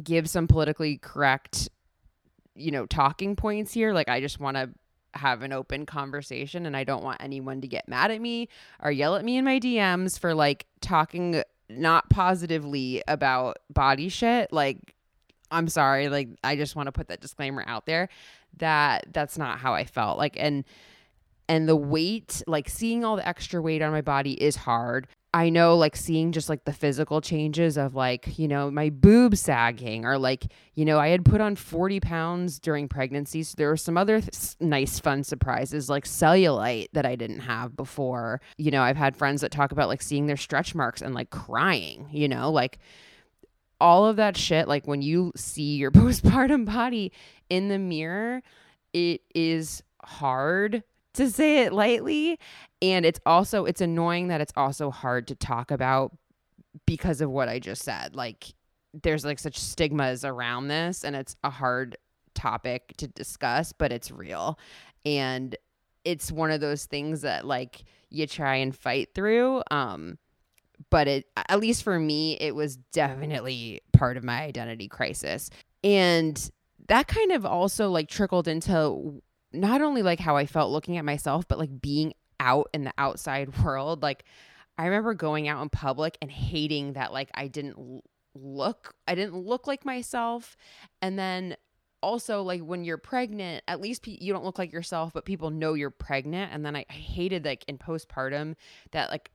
give 0.01 0.29
some 0.29 0.47
politically 0.47 0.97
correct, 0.97 1.69
you 2.55 2.71
know, 2.71 2.85
talking 2.85 3.35
points 3.35 3.73
here. 3.73 3.93
Like 3.93 4.09
I 4.09 4.19
just 4.19 4.39
want 4.39 4.57
to 4.57 4.69
have 5.15 5.41
an 5.41 5.53
open 5.53 5.85
conversation 5.85 6.65
and 6.65 6.75
I 6.75 6.83
don't 6.83 7.03
want 7.03 7.21
anyone 7.21 7.61
to 7.61 7.67
get 7.67 7.87
mad 7.87 8.11
at 8.11 8.19
me 8.19 8.49
or 8.81 8.91
yell 8.91 9.15
at 9.15 9.23
me 9.23 9.37
in 9.37 9.45
my 9.45 9.59
DMs 9.59 10.19
for 10.19 10.33
like 10.33 10.65
talking 10.81 11.43
not 11.69 12.09
positively 12.09 13.03
about 13.07 13.57
body 13.69 14.09
shit, 14.09 14.51
like 14.51 14.95
I'm 15.51 15.67
sorry, 15.67 16.09
like 16.09 16.29
I 16.43 16.55
just 16.55 16.75
want 16.75 16.87
to 16.87 16.91
put 16.91 17.07
that 17.07 17.21
disclaimer 17.21 17.63
out 17.67 17.85
there 17.85 18.09
that 18.57 19.07
that's 19.11 19.37
not 19.37 19.59
how 19.59 19.73
I 19.73 19.85
felt. 19.85 20.17
Like 20.17 20.35
and 20.37 20.63
and 21.49 21.67
the 21.67 21.75
weight, 21.75 22.41
like 22.47 22.69
seeing 22.69 23.03
all 23.03 23.15
the 23.15 23.27
extra 23.27 23.61
weight 23.61 23.81
on 23.81 23.91
my 23.91 24.01
body 24.01 24.33
is 24.33 24.55
hard. 24.55 25.07
I 25.35 25.49
know 25.49 25.75
like 25.75 25.95
seeing 25.95 26.31
just 26.31 26.47
like 26.47 26.65
the 26.65 26.73
physical 26.73 27.19
changes 27.19 27.75
of 27.75 27.95
like, 27.95 28.37
you 28.37 28.47
know, 28.47 28.69
my 28.69 28.91
boobs 28.91 29.39
sagging 29.39 30.05
or 30.05 30.19
like, 30.19 30.45
you 30.75 30.85
know, 30.85 30.99
I 30.99 31.07
had 31.07 31.25
put 31.25 31.41
on 31.41 31.55
40 31.55 31.99
pounds 31.99 32.59
during 32.59 32.87
pregnancy. 32.87 33.41
So 33.41 33.55
there 33.57 33.69
were 33.69 33.77
some 33.77 33.97
other 33.97 34.21
th- 34.21 34.55
nice, 34.59 34.99
fun 34.99 35.23
surprises 35.23 35.89
like 35.89 36.05
cellulite 36.05 36.89
that 36.93 37.07
I 37.07 37.15
didn't 37.15 37.39
have 37.39 37.75
before. 37.75 38.41
You 38.57 38.69
know, 38.69 38.83
I've 38.83 38.97
had 38.97 39.17
friends 39.17 39.41
that 39.41 39.51
talk 39.51 39.71
about 39.71 39.89
like 39.89 40.03
seeing 40.03 40.27
their 40.27 40.37
stretch 40.37 40.75
marks 40.75 41.01
and 41.01 41.15
like 41.15 41.31
crying, 41.31 42.07
you 42.11 42.27
know, 42.27 42.51
like 42.51 42.77
all 43.81 44.05
of 44.05 44.17
that 44.17 44.37
shit. 44.37 44.67
Like 44.67 44.87
when 44.87 45.01
you 45.01 45.31
see 45.35 45.77
your 45.77 45.91
postpartum 45.91 46.65
body 46.65 47.11
in 47.49 47.69
the 47.69 47.79
mirror, 47.79 48.43
it 48.93 49.21
is 49.33 49.81
hard 50.03 50.83
to 51.13 51.29
say 51.29 51.63
it 51.63 51.73
lightly 51.73 52.39
and 52.81 53.05
it's 53.05 53.19
also 53.25 53.65
it's 53.65 53.81
annoying 53.81 54.27
that 54.27 54.41
it's 54.41 54.53
also 54.55 54.91
hard 54.91 55.27
to 55.27 55.35
talk 55.35 55.71
about 55.71 56.15
because 56.85 57.21
of 57.21 57.29
what 57.29 57.49
I 57.49 57.59
just 57.59 57.83
said. 57.83 58.15
Like 58.15 58.53
there's 58.93 59.25
like 59.25 59.39
such 59.39 59.57
stigmas 59.57 60.25
around 60.25 60.67
this 60.67 61.03
and 61.03 61.15
it's 61.15 61.35
a 61.43 61.49
hard 61.49 61.97
topic 62.33 62.93
to 62.97 63.07
discuss 63.07 63.73
but 63.73 63.91
it's 63.91 64.11
real. 64.11 64.59
And 65.05 65.55
it's 66.03 66.31
one 66.31 66.51
of 66.51 66.61
those 66.61 66.85
things 66.85 67.21
that 67.21 67.45
like 67.45 67.83
you 68.09 68.27
try 68.27 68.55
and 68.55 68.75
fight 68.75 69.09
through 69.15 69.63
um 69.71 70.17
but 70.89 71.07
it 71.07 71.25
at 71.35 71.59
least 71.59 71.83
for 71.83 71.97
me 71.97 72.33
it 72.33 72.53
was 72.53 72.75
definitely 72.91 73.81
part 73.93 74.17
of 74.17 74.23
my 74.23 74.41
identity 74.41 74.87
crisis. 74.87 75.49
And 75.83 76.51
that 76.87 77.07
kind 77.07 77.31
of 77.31 77.45
also 77.45 77.89
like 77.89 78.09
trickled 78.09 78.47
into 78.47 79.21
not 79.53 79.81
only 79.81 80.01
like 80.01 80.19
how 80.19 80.35
I 80.35 80.45
felt 80.45 80.71
looking 80.71 80.97
at 80.97 81.05
myself, 81.05 81.47
but 81.47 81.59
like 81.59 81.81
being 81.81 82.13
out 82.39 82.69
in 82.73 82.83
the 82.83 82.93
outside 82.97 83.57
world. 83.63 84.01
Like 84.01 84.25
I 84.77 84.85
remember 84.85 85.13
going 85.13 85.47
out 85.47 85.61
in 85.61 85.69
public 85.69 86.17
and 86.21 86.31
hating 86.31 86.93
that 86.93 87.13
like 87.13 87.29
I 87.33 87.47
didn't 87.47 88.03
look 88.35 88.95
I 89.07 89.15
didn't 89.15 89.35
look 89.35 89.67
like 89.67 89.85
myself 89.85 90.57
and 91.01 91.19
then 91.19 91.55
also 92.01 92.41
like 92.41 92.61
when 92.61 92.83
you're 92.83 92.97
pregnant 92.97 93.63
at 93.67 93.79
least 93.79 94.01
pe- 94.01 94.17
you 94.19 94.33
don't 94.33 94.43
look 94.43 94.57
like 94.57 94.73
yourself 94.73 95.13
but 95.13 95.23
people 95.23 95.51
know 95.51 95.75
you're 95.75 95.91
pregnant 95.91 96.51
and 96.51 96.65
then 96.65 96.75
I, 96.75 96.83
I 96.89 96.93
hated 96.93 97.45
like 97.45 97.63
in 97.67 97.77
postpartum 97.77 98.55
that 98.91 99.11
like 99.11 99.29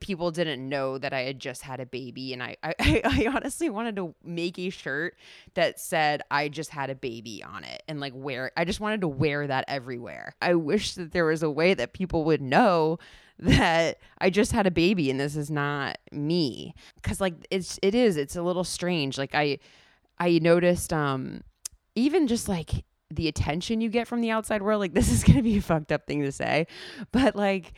people 0.00 0.30
didn't 0.30 0.66
know 0.68 0.98
that 0.98 1.12
I 1.12 1.20
had 1.20 1.38
just 1.38 1.62
had 1.62 1.80
a 1.80 1.86
baby. 1.86 2.32
And 2.32 2.42
I, 2.42 2.56
I, 2.64 3.00
I 3.04 3.28
honestly 3.32 3.70
wanted 3.70 3.96
to 3.96 4.14
make 4.24 4.58
a 4.58 4.70
shirt 4.70 5.16
that 5.54 5.80
said 5.80 6.22
I 6.30 6.48
just 6.48 6.70
had 6.70 6.90
a 6.90 6.94
baby 6.94 7.42
on 7.42 7.64
it 7.64 7.82
and 7.88 8.00
like 8.00 8.12
wear, 8.14 8.52
I 8.56 8.64
just 8.64 8.80
wanted 8.80 9.00
to 9.02 9.08
wear 9.08 9.46
that 9.46 9.64
everywhere. 9.68 10.34
I 10.40 10.54
wish 10.54 10.94
that 10.94 11.12
there 11.12 11.24
was 11.24 11.42
a 11.42 11.50
way 11.50 11.74
that 11.74 11.92
people 11.92 12.24
would 12.24 12.42
know 12.42 12.98
that 13.38 13.98
I 14.18 14.30
just 14.30 14.52
had 14.52 14.66
a 14.66 14.70
baby 14.70 15.10
and 15.10 15.18
this 15.18 15.36
is 15.36 15.50
not 15.50 15.98
me. 16.10 16.74
Cause 17.02 17.20
like 17.20 17.34
it's, 17.50 17.78
it 17.82 17.94
is, 17.94 18.16
it's 18.16 18.36
a 18.36 18.42
little 18.42 18.64
strange. 18.64 19.18
Like 19.18 19.34
I, 19.34 19.58
I 20.18 20.38
noticed, 20.38 20.92
um, 20.92 21.42
even 21.94 22.26
just 22.26 22.48
like 22.48 22.84
the 23.10 23.28
attention 23.28 23.80
you 23.80 23.90
get 23.90 24.08
from 24.08 24.20
the 24.20 24.30
outside 24.30 24.62
world, 24.62 24.80
like 24.80 24.94
this 24.94 25.10
is 25.10 25.24
going 25.24 25.36
to 25.36 25.42
be 25.42 25.58
a 25.58 25.62
fucked 25.62 25.92
up 25.92 26.06
thing 26.06 26.22
to 26.22 26.32
say, 26.32 26.66
but 27.10 27.36
like, 27.36 27.72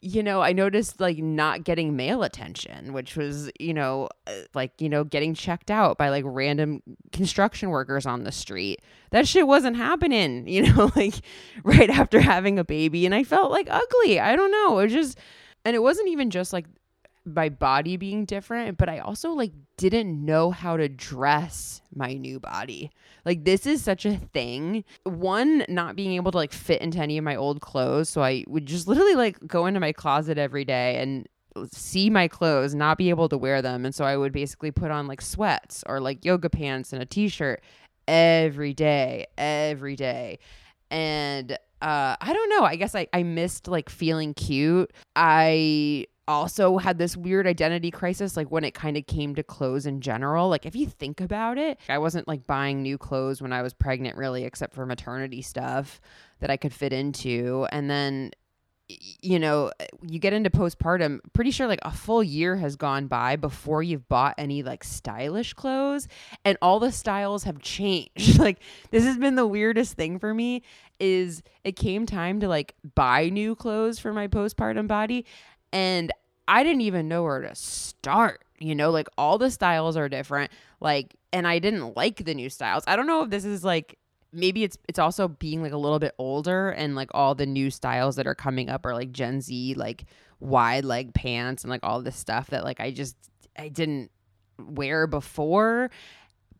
you 0.00 0.22
know, 0.22 0.40
I 0.40 0.52
noticed 0.52 1.00
like 1.00 1.18
not 1.18 1.64
getting 1.64 1.96
male 1.96 2.22
attention, 2.22 2.92
which 2.92 3.16
was, 3.16 3.50
you 3.58 3.74
know, 3.74 4.08
uh, 4.26 4.32
like, 4.54 4.80
you 4.80 4.88
know, 4.88 5.02
getting 5.02 5.34
checked 5.34 5.70
out 5.70 5.98
by 5.98 6.08
like 6.08 6.24
random 6.26 6.82
construction 7.10 7.70
workers 7.70 8.06
on 8.06 8.22
the 8.22 8.30
street. 8.30 8.80
That 9.10 9.26
shit 9.26 9.46
wasn't 9.46 9.76
happening, 9.76 10.46
you 10.48 10.72
know, 10.72 10.92
like 10.94 11.14
right 11.64 11.90
after 11.90 12.20
having 12.20 12.58
a 12.58 12.64
baby. 12.64 13.06
And 13.06 13.14
I 13.14 13.24
felt 13.24 13.50
like 13.50 13.66
ugly. 13.70 14.20
I 14.20 14.36
don't 14.36 14.52
know. 14.52 14.78
It 14.78 14.84
was 14.84 14.92
just, 14.92 15.18
and 15.64 15.74
it 15.74 15.80
wasn't 15.80 16.08
even 16.08 16.30
just 16.30 16.52
like 16.52 16.66
my 17.34 17.48
body 17.48 17.96
being 17.96 18.24
different, 18.24 18.78
but 18.78 18.88
I 18.88 18.98
also 18.98 19.30
like 19.30 19.52
didn't 19.76 20.24
know 20.24 20.50
how 20.50 20.76
to 20.76 20.88
dress 20.88 21.82
my 21.94 22.14
new 22.14 22.40
body. 22.40 22.90
Like 23.24 23.44
this 23.44 23.66
is 23.66 23.82
such 23.82 24.04
a 24.06 24.16
thing. 24.16 24.84
One, 25.04 25.64
not 25.68 25.96
being 25.96 26.12
able 26.14 26.32
to 26.32 26.38
like 26.38 26.52
fit 26.52 26.80
into 26.80 26.98
any 26.98 27.18
of 27.18 27.24
my 27.24 27.36
old 27.36 27.60
clothes, 27.60 28.08
so 28.08 28.22
I 28.22 28.44
would 28.46 28.66
just 28.66 28.88
literally 28.88 29.14
like 29.14 29.38
go 29.46 29.66
into 29.66 29.80
my 29.80 29.92
closet 29.92 30.38
every 30.38 30.64
day 30.64 30.96
and 30.96 31.28
see 31.72 32.08
my 32.08 32.28
clothes, 32.28 32.74
not 32.74 32.98
be 32.98 33.10
able 33.10 33.28
to 33.28 33.38
wear 33.38 33.62
them, 33.62 33.84
and 33.84 33.94
so 33.94 34.04
I 34.04 34.16
would 34.16 34.32
basically 34.32 34.70
put 34.70 34.90
on 34.90 35.06
like 35.06 35.20
sweats 35.20 35.84
or 35.86 36.00
like 36.00 36.24
yoga 36.24 36.50
pants 36.50 36.92
and 36.92 37.02
a 37.02 37.06
t-shirt 37.06 37.62
every 38.06 38.72
day, 38.74 39.26
every 39.36 39.96
day. 39.96 40.38
And 40.90 41.52
uh, 41.80 42.16
I 42.20 42.32
don't 42.32 42.48
know. 42.50 42.64
I 42.64 42.76
guess 42.76 42.94
I, 42.94 43.06
I 43.12 43.22
missed 43.22 43.68
like 43.68 43.88
feeling 43.88 44.34
cute. 44.34 44.90
I 45.14 46.06
also 46.28 46.78
had 46.78 46.98
this 46.98 47.16
weird 47.16 47.46
identity 47.46 47.90
crisis 47.90 48.36
like 48.36 48.50
when 48.50 48.62
it 48.62 48.74
kind 48.74 48.96
of 48.96 49.06
came 49.06 49.34
to 49.34 49.42
clothes 49.42 49.86
in 49.86 50.00
general 50.00 50.48
like 50.48 50.66
if 50.66 50.76
you 50.76 50.86
think 50.86 51.20
about 51.20 51.58
it 51.58 51.78
i 51.88 51.98
wasn't 51.98 52.28
like 52.28 52.46
buying 52.46 52.82
new 52.82 52.98
clothes 52.98 53.42
when 53.42 53.52
i 53.52 53.62
was 53.62 53.72
pregnant 53.72 54.16
really 54.16 54.44
except 54.44 54.74
for 54.74 54.86
maternity 54.86 55.42
stuff 55.42 56.00
that 56.40 56.50
i 56.50 56.56
could 56.56 56.72
fit 56.72 56.92
into 56.92 57.66
and 57.72 57.90
then 57.90 58.30
you 58.88 59.38
know, 59.38 59.70
you 60.02 60.18
get 60.18 60.32
into 60.32 60.48
postpartum, 60.48 61.20
pretty 61.34 61.50
sure 61.50 61.66
like 61.66 61.80
a 61.82 61.90
full 61.90 62.22
year 62.22 62.56
has 62.56 62.74
gone 62.74 63.06
by 63.06 63.36
before 63.36 63.82
you've 63.82 64.08
bought 64.08 64.34
any 64.38 64.62
like 64.62 64.82
stylish 64.82 65.52
clothes 65.52 66.08
and 66.44 66.56
all 66.62 66.80
the 66.80 66.90
styles 66.90 67.44
have 67.44 67.60
changed. 67.60 68.38
like 68.38 68.58
this 68.90 69.04
has 69.04 69.18
been 69.18 69.34
the 69.34 69.46
weirdest 69.46 69.94
thing 69.94 70.18
for 70.18 70.32
me 70.32 70.62
is 70.98 71.42
it 71.64 71.72
came 71.76 72.06
time 72.06 72.40
to 72.40 72.48
like 72.48 72.74
buy 72.94 73.28
new 73.28 73.54
clothes 73.54 73.98
for 73.98 74.12
my 74.12 74.26
postpartum 74.26 74.88
body 74.88 75.26
and 75.72 76.12
I 76.46 76.62
didn't 76.62 76.80
even 76.82 77.08
know 77.08 77.22
where 77.22 77.42
to 77.42 77.54
start. 77.54 78.42
You 78.58 78.74
know, 78.74 78.90
like 78.90 79.08
all 79.16 79.38
the 79.38 79.50
styles 79.50 79.96
are 79.96 80.08
different. 80.08 80.50
Like 80.80 81.14
and 81.32 81.46
I 81.46 81.58
didn't 81.58 81.96
like 81.96 82.24
the 82.24 82.34
new 82.34 82.50
styles. 82.50 82.84
I 82.86 82.96
don't 82.96 83.06
know 83.06 83.22
if 83.22 83.30
this 83.30 83.44
is 83.44 83.64
like 83.64 83.98
maybe 84.32 84.64
it's 84.64 84.78
it's 84.88 84.98
also 84.98 85.28
being 85.28 85.62
like 85.62 85.72
a 85.72 85.76
little 85.76 85.98
bit 85.98 86.14
older 86.18 86.70
and 86.70 86.94
like 86.94 87.10
all 87.14 87.34
the 87.34 87.46
new 87.46 87.70
styles 87.70 88.16
that 88.16 88.26
are 88.26 88.34
coming 88.34 88.68
up 88.68 88.84
are 88.84 88.94
like 88.94 89.12
Gen 89.12 89.40
Z 89.40 89.74
like 89.74 90.04
wide 90.40 90.84
leg 90.84 91.14
pants 91.14 91.64
and 91.64 91.70
like 91.70 91.80
all 91.82 92.02
this 92.02 92.16
stuff 92.16 92.48
that 92.48 92.64
like 92.64 92.80
I 92.80 92.90
just 92.90 93.16
I 93.56 93.68
didn't 93.68 94.10
wear 94.58 95.06
before 95.06 95.90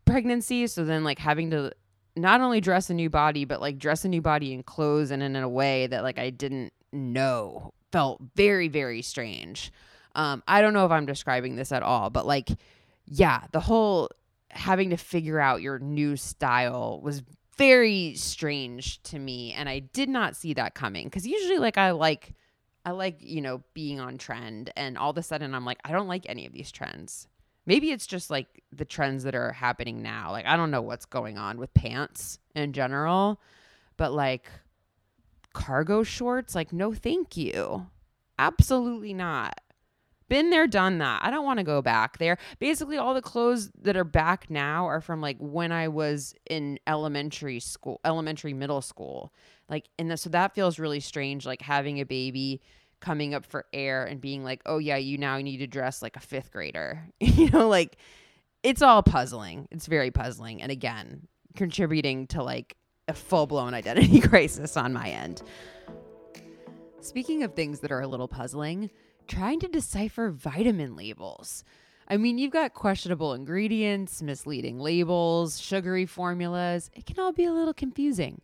pregnancy 0.05 0.67
so 0.67 0.83
then 0.83 1.03
like 1.03 1.19
having 1.19 1.51
to 1.51 1.71
not 2.15 2.41
only 2.41 2.59
dress 2.59 2.89
a 2.89 2.93
new 2.93 3.09
body 3.09 3.45
but 3.45 3.61
like 3.61 3.77
dress 3.77 4.03
a 4.03 4.09
new 4.09 4.21
body 4.21 4.53
in 4.53 4.63
clothes 4.63 5.11
and 5.11 5.21
in 5.21 5.35
a 5.35 5.49
way 5.49 5.85
that 5.87 6.03
like 6.03 6.17
I 6.17 6.29
didn't 6.31 6.73
know 6.91 7.71
felt 7.91 8.21
very 8.35 8.67
very 8.67 9.01
strange. 9.01 9.71
Um 10.15 10.43
I 10.47 10.61
don't 10.61 10.73
know 10.73 10.85
if 10.85 10.91
I'm 10.91 11.05
describing 11.05 11.55
this 11.55 11.71
at 11.71 11.83
all 11.83 12.09
but 12.09 12.25
like 12.25 12.49
yeah, 13.05 13.43
the 13.51 13.59
whole 13.59 14.09
having 14.51 14.89
to 14.91 14.97
figure 14.97 15.39
out 15.39 15.61
your 15.61 15.79
new 15.79 16.15
style 16.15 16.99
was 17.01 17.23
very 17.57 18.15
strange 18.15 19.01
to 19.03 19.19
me 19.19 19.51
and 19.53 19.67
I 19.67 19.79
did 19.79 20.09
not 20.09 20.35
see 20.35 20.53
that 20.53 20.75
coming 20.75 21.09
cuz 21.09 21.27
usually 21.27 21.59
like 21.59 21.77
I 21.77 21.91
like 21.91 22.33
I 22.85 22.91
like, 22.91 23.17
you 23.19 23.41
know, 23.41 23.61
being 23.73 23.99
on 23.99 24.17
trend 24.17 24.71
and 24.75 24.97
all 24.97 25.11
of 25.11 25.17
a 25.17 25.23
sudden 25.23 25.53
I'm 25.53 25.65
like 25.65 25.79
I 25.83 25.91
don't 25.91 26.07
like 26.07 26.25
any 26.27 26.45
of 26.45 26.53
these 26.53 26.71
trends. 26.71 27.27
Maybe 27.65 27.91
it's 27.91 28.07
just 28.07 28.29
like 28.31 28.63
the 28.71 28.85
trends 28.85 29.23
that 29.23 29.35
are 29.35 29.51
happening 29.51 30.01
now. 30.01 30.31
Like 30.31 30.45
I 30.45 30.57
don't 30.57 30.71
know 30.71 30.81
what's 30.81 31.05
going 31.05 31.37
on 31.37 31.57
with 31.59 31.73
pants 31.73 32.39
in 32.55 32.73
general, 32.73 33.39
but 33.97 34.13
like 34.13 34.49
cargo 35.53 36.03
shorts, 36.03 36.55
like 36.55 36.73
no 36.73 36.93
thank 36.93 37.37
you. 37.37 37.87
Absolutely 38.37 39.13
not. 39.13 39.59
Been 40.29 40.51
there, 40.51 40.67
done 40.67 40.99
that. 40.99 41.21
I 41.23 41.31
don't 41.31 41.43
want 41.43 41.57
to 41.57 41.63
go 41.63 41.81
back 41.81 42.19
there. 42.19 42.37
Basically, 42.59 42.97
all 42.97 43.15
the 43.15 43.21
clothes 43.21 43.71
that 43.81 43.97
are 43.97 44.03
back 44.03 44.49
now 44.49 44.85
are 44.85 45.01
from 45.01 45.21
like 45.21 45.37
when 45.39 45.71
I 45.71 45.87
was 45.87 46.35
in 46.47 46.79
elementary 46.85 47.59
school, 47.59 47.99
elementary, 48.05 48.53
middle 48.53 48.81
school. 48.81 49.33
Like, 49.69 49.89
and 49.97 50.11
the, 50.11 50.17
so 50.17 50.29
that 50.29 50.53
feels 50.53 50.77
really 50.77 50.99
strange, 50.99 51.47
like 51.47 51.63
having 51.63 51.99
a 51.99 52.05
baby 52.05 52.61
coming 52.99 53.33
up 53.33 53.45
for 53.45 53.65
air 53.73 54.05
and 54.05 54.21
being 54.21 54.43
like, 54.43 54.61
oh, 54.67 54.77
yeah, 54.77 54.97
you 54.97 55.17
now 55.17 55.37
need 55.39 55.57
to 55.57 55.67
dress 55.67 56.03
like 56.03 56.15
a 56.15 56.19
fifth 56.21 56.51
grader. 56.51 57.03
you 57.19 57.49
know, 57.49 57.67
like 57.67 57.97
it's 58.61 58.83
all 58.83 59.01
puzzling. 59.01 59.67
It's 59.71 59.87
very 59.87 60.11
puzzling. 60.11 60.61
And 60.61 60.71
again, 60.71 61.27
contributing 61.55 62.27
to 62.27 62.43
like 62.43 62.77
a 63.09 63.13
full 63.13 63.47
blown 63.47 63.73
identity 63.73 64.19
crisis 64.21 64.77
on 64.77 64.93
my 64.93 65.09
end. 65.09 65.41
Speaking 67.01 67.43
of 67.43 67.53
things 67.53 67.79
that 67.81 67.91
are 67.91 68.01
a 68.01 68.07
little 68.07 68.27
puzzling, 68.27 68.89
trying 69.27 69.59
to 69.59 69.67
decipher 69.67 70.29
vitamin 70.29 70.95
labels. 70.95 71.63
I 72.07 72.17
mean, 72.17 72.37
you've 72.37 72.51
got 72.51 72.73
questionable 72.73 73.33
ingredients, 73.33 74.21
misleading 74.21 74.79
labels, 74.79 75.59
sugary 75.59 76.05
formulas. 76.05 76.89
It 76.93 77.05
can 77.05 77.19
all 77.19 77.31
be 77.31 77.45
a 77.45 77.53
little 77.53 77.73
confusing. 77.73 78.41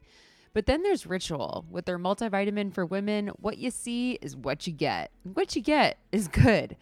But 0.53 0.67
then 0.67 0.83
there's 0.83 1.05
Ritual. 1.05 1.65
With 1.69 1.85
their 1.85 1.99
multivitamin 1.99 2.73
for 2.73 2.85
women, 2.85 3.29
what 3.39 3.57
you 3.57 3.71
see 3.71 4.13
is 4.21 4.35
what 4.35 4.67
you 4.67 4.73
get. 4.73 5.11
What 5.23 5.55
you 5.55 5.61
get 5.61 5.97
is 6.11 6.27
good. 6.27 6.77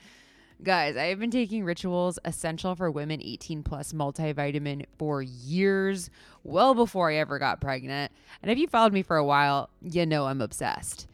Guys, 0.62 0.96
I 0.96 1.06
have 1.06 1.20
been 1.20 1.32
taking 1.32 1.66
Rituals 1.66 2.20
Essential 2.24 2.76
for 2.76 2.90
Women 2.90 3.22
18 3.22 3.64
Plus 3.64 3.92
multivitamin 3.92 4.86
for 4.98 5.22
years, 5.22 6.10
well 6.44 6.74
before 6.74 7.10
I 7.10 7.16
ever 7.16 7.40
got 7.40 7.60
pregnant. 7.60 8.12
And 8.42 8.52
if 8.52 8.58
you 8.58 8.68
followed 8.68 8.94
me 8.94 9.04
for 9.04 9.18
a 9.18 9.26
while, 9.26 9.70
you 9.82 10.06
know 10.06 10.28
I'm 10.28 10.42
obsessed. 10.42 11.08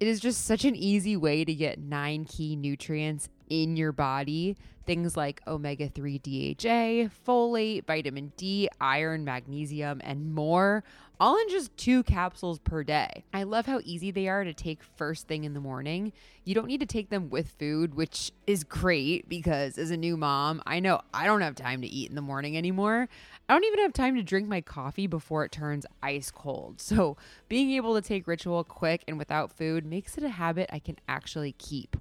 It 0.00 0.08
is 0.08 0.20
just 0.20 0.44
such 0.44 0.64
an 0.64 0.74
easy 0.74 1.16
way 1.16 1.44
to 1.44 1.54
get 1.54 1.78
nine 1.78 2.24
key 2.24 2.56
nutrients 2.56 3.28
in 3.50 3.76
your 3.76 3.92
body. 3.92 4.56
Things 4.86 5.16
like 5.16 5.42
omega 5.46 5.88
3 5.88 6.18
DHA, 6.18 7.10
folate, 7.26 7.84
vitamin 7.84 8.32
D, 8.36 8.68
iron, 8.80 9.24
magnesium, 9.24 10.00
and 10.02 10.34
more, 10.34 10.82
all 11.20 11.38
in 11.38 11.48
just 11.50 11.76
two 11.76 12.02
capsules 12.02 12.58
per 12.58 12.82
day. 12.82 13.24
I 13.32 13.42
love 13.42 13.66
how 13.66 13.80
easy 13.84 14.10
they 14.10 14.26
are 14.26 14.42
to 14.42 14.54
take 14.54 14.82
first 14.82 15.28
thing 15.28 15.44
in 15.44 15.52
the 15.52 15.60
morning. 15.60 16.12
You 16.44 16.54
don't 16.54 16.66
need 16.66 16.80
to 16.80 16.86
take 16.86 17.10
them 17.10 17.28
with 17.28 17.50
food, 17.58 17.94
which 17.94 18.32
is 18.46 18.64
great 18.64 19.28
because 19.28 19.76
as 19.76 19.90
a 19.90 19.96
new 19.96 20.16
mom, 20.16 20.62
I 20.66 20.80
know 20.80 21.02
I 21.12 21.26
don't 21.26 21.42
have 21.42 21.54
time 21.54 21.82
to 21.82 21.86
eat 21.86 22.08
in 22.08 22.16
the 22.16 22.22
morning 22.22 22.56
anymore. 22.56 23.08
I 23.48 23.52
don't 23.52 23.66
even 23.66 23.80
have 23.80 23.92
time 23.92 24.16
to 24.16 24.22
drink 24.22 24.48
my 24.48 24.62
coffee 24.62 25.06
before 25.06 25.44
it 25.44 25.52
turns 25.52 25.84
ice 26.02 26.30
cold. 26.30 26.80
So, 26.80 27.16
being 27.48 27.70
able 27.72 27.94
to 27.94 28.00
take 28.00 28.26
Ritual 28.26 28.64
quick 28.64 29.04
and 29.06 29.18
without 29.18 29.52
food 29.52 29.84
makes 29.86 30.18
it 30.18 30.24
a 30.24 30.30
habit 30.30 30.70
I 30.72 30.80
can 30.80 30.96
actually 31.06 31.52
keep. 31.52 31.96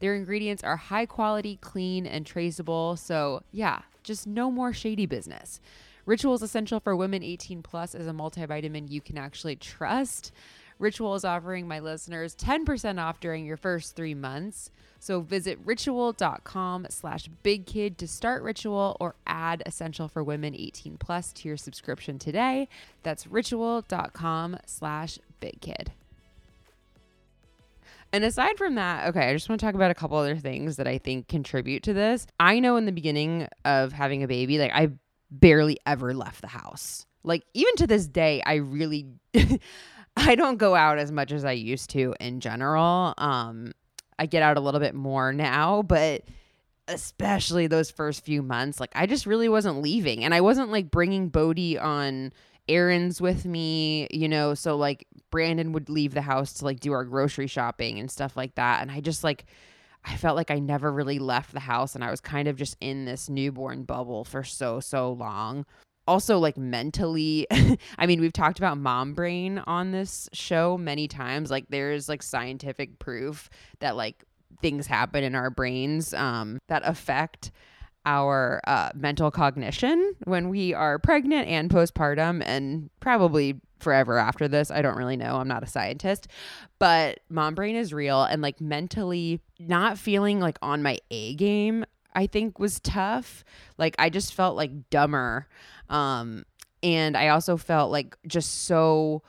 Their 0.00 0.14
ingredients 0.14 0.64
are 0.64 0.76
high 0.76 1.06
quality, 1.06 1.58
clean, 1.60 2.06
and 2.06 2.26
traceable. 2.26 2.96
So, 2.96 3.42
yeah, 3.52 3.82
just 4.02 4.26
no 4.26 4.50
more 4.50 4.72
shady 4.72 5.06
business. 5.06 5.60
Ritual 6.06 6.34
is 6.34 6.42
essential 6.42 6.80
for 6.80 6.96
women 6.96 7.22
18 7.22 7.62
plus 7.62 7.94
as 7.94 8.06
a 8.06 8.12
multivitamin 8.12 8.90
you 8.90 9.00
can 9.00 9.18
actually 9.18 9.56
trust. 9.56 10.32
Ritual 10.78 11.14
is 11.14 11.26
offering 11.26 11.68
my 11.68 11.78
listeners 11.78 12.34
10% 12.34 12.98
off 12.98 13.20
during 13.20 13.44
your 13.44 13.58
first 13.58 13.94
three 13.94 14.14
months. 14.14 14.70
So 14.98 15.20
visit 15.20 15.58
ritual.com 15.64 16.86
slash 16.88 17.28
bigkid 17.44 17.98
to 17.98 18.08
start 18.08 18.42
Ritual 18.42 18.96
or 18.98 19.14
add 19.26 19.62
Essential 19.66 20.08
for 20.08 20.24
Women 20.24 20.54
18 20.54 20.96
plus 20.96 21.32
to 21.34 21.48
your 21.48 21.58
subscription 21.58 22.18
today. 22.18 22.68
That's 23.02 23.26
ritual.com 23.26 24.58
slash 24.66 25.18
bigkid. 25.40 25.88
And 28.12 28.24
aside 28.24 28.58
from 28.58 28.74
that, 28.74 29.08
okay, 29.08 29.28
I 29.28 29.32
just 29.32 29.48
want 29.48 29.60
to 29.60 29.66
talk 29.66 29.74
about 29.74 29.90
a 29.90 29.94
couple 29.94 30.16
other 30.16 30.36
things 30.36 30.76
that 30.76 30.88
I 30.88 30.98
think 30.98 31.28
contribute 31.28 31.84
to 31.84 31.92
this. 31.92 32.26
I 32.40 32.58
know 32.58 32.76
in 32.76 32.86
the 32.86 32.92
beginning 32.92 33.48
of 33.64 33.92
having 33.92 34.22
a 34.22 34.28
baby, 34.28 34.58
like 34.58 34.72
I 34.74 34.90
barely 35.30 35.78
ever 35.86 36.12
left 36.12 36.40
the 36.40 36.48
house. 36.48 37.06
Like 37.22 37.44
even 37.54 37.76
to 37.76 37.86
this 37.86 38.06
day, 38.06 38.42
I 38.44 38.54
really 38.54 39.06
I 40.16 40.34
don't 40.34 40.56
go 40.56 40.74
out 40.74 40.98
as 40.98 41.12
much 41.12 41.30
as 41.30 41.44
I 41.44 41.52
used 41.52 41.90
to 41.90 42.14
in 42.20 42.40
general. 42.40 43.14
Um 43.16 43.72
I 44.18 44.26
get 44.26 44.42
out 44.42 44.56
a 44.56 44.60
little 44.60 44.80
bit 44.80 44.94
more 44.94 45.32
now, 45.32 45.82
but 45.82 46.24
especially 46.88 47.68
those 47.68 47.90
first 47.90 48.24
few 48.24 48.42
months, 48.42 48.80
like 48.80 48.90
I 48.94 49.06
just 49.06 49.24
really 49.24 49.48
wasn't 49.48 49.80
leaving 49.80 50.24
and 50.24 50.34
I 50.34 50.40
wasn't 50.40 50.70
like 50.70 50.90
bringing 50.90 51.28
Bodhi 51.28 51.78
on 51.78 52.32
errands 52.70 53.20
with 53.20 53.44
me, 53.44 54.08
you 54.10 54.28
know, 54.28 54.54
so 54.54 54.76
like 54.76 55.06
Brandon 55.30 55.72
would 55.72 55.88
leave 55.88 56.14
the 56.14 56.22
house 56.22 56.54
to 56.54 56.64
like 56.64 56.80
do 56.80 56.92
our 56.92 57.04
grocery 57.04 57.46
shopping 57.46 57.98
and 57.98 58.10
stuff 58.10 58.36
like 58.36 58.54
that 58.54 58.82
and 58.82 58.90
I 58.90 59.00
just 59.00 59.24
like 59.24 59.44
I 60.04 60.16
felt 60.16 60.36
like 60.36 60.50
I 60.50 60.58
never 60.58 60.90
really 60.90 61.18
left 61.18 61.52
the 61.52 61.60
house 61.60 61.94
and 61.94 62.02
I 62.02 62.10
was 62.10 62.20
kind 62.20 62.48
of 62.48 62.56
just 62.56 62.76
in 62.80 63.04
this 63.04 63.28
newborn 63.28 63.84
bubble 63.84 64.24
for 64.24 64.42
so 64.42 64.80
so 64.80 65.12
long. 65.12 65.66
Also 66.06 66.38
like 66.38 66.56
mentally 66.56 67.46
i 67.98 68.06
mean 68.06 68.20
we've 68.20 68.32
talked 68.32 68.58
about 68.58 68.78
mom 68.78 69.14
brain 69.14 69.62
on 69.66 69.92
this 69.92 70.28
show 70.32 70.76
many 70.76 71.06
times 71.06 71.50
like 71.50 71.66
there's 71.68 72.08
like 72.08 72.22
scientific 72.22 72.98
proof 72.98 73.48
that 73.78 73.94
like 73.94 74.24
things 74.60 74.86
happen 74.86 75.24
in 75.24 75.34
our 75.34 75.50
brains 75.50 76.12
um, 76.14 76.58
that 76.68 76.82
affect 76.84 77.50
our 78.06 78.60
uh, 78.66 78.90
mental 78.94 79.30
cognition 79.30 80.14
when 80.24 80.48
we 80.48 80.72
are 80.74 80.98
pregnant 80.98 81.48
and 81.48 81.70
postpartum 81.70 82.42
and 82.44 82.90
probably 83.00 83.60
forever 83.78 84.18
after 84.18 84.48
this. 84.48 84.70
I 84.70 84.82
don't 84.82 84.96
really 84.96 85.16
know. 85.16 85.36
I'm 85.36 85.48
not 85.48 85.62
a 85.62 85.66
scientist 85.66 86.28
but 86.78 87.20
mom 87.28 87.54
brain 87.54 87.76
is 87.76 87.92
real 87.92 88.22
and 88.22 88.40
like 88.40 88.60
mentally 88.60 89.40
not 89.58 89.98
feeling 89.98 90.40
like 90.40 90.58
on 90.62 90.82
my 90.82 90.98
a 91.10 91.34
game 91.34 91.84
i 92.14 92.26
think 92.26 92.58
was 92.58 92.80
tough. 92.80 93.44
Like 93.78 93.94
i 93.98 94.08
just 94.08 94.34
felt 94.34 94.56
like 94.56 94.88
dumber 94.90 95.46
um, 95.90 96.44
and 96.82 97.16
I 97.16 97.28
also 97.28 97.56
felt 97.56 97.90
like 97.92 98.16
just 98.26 98.64
so 98.64 99.22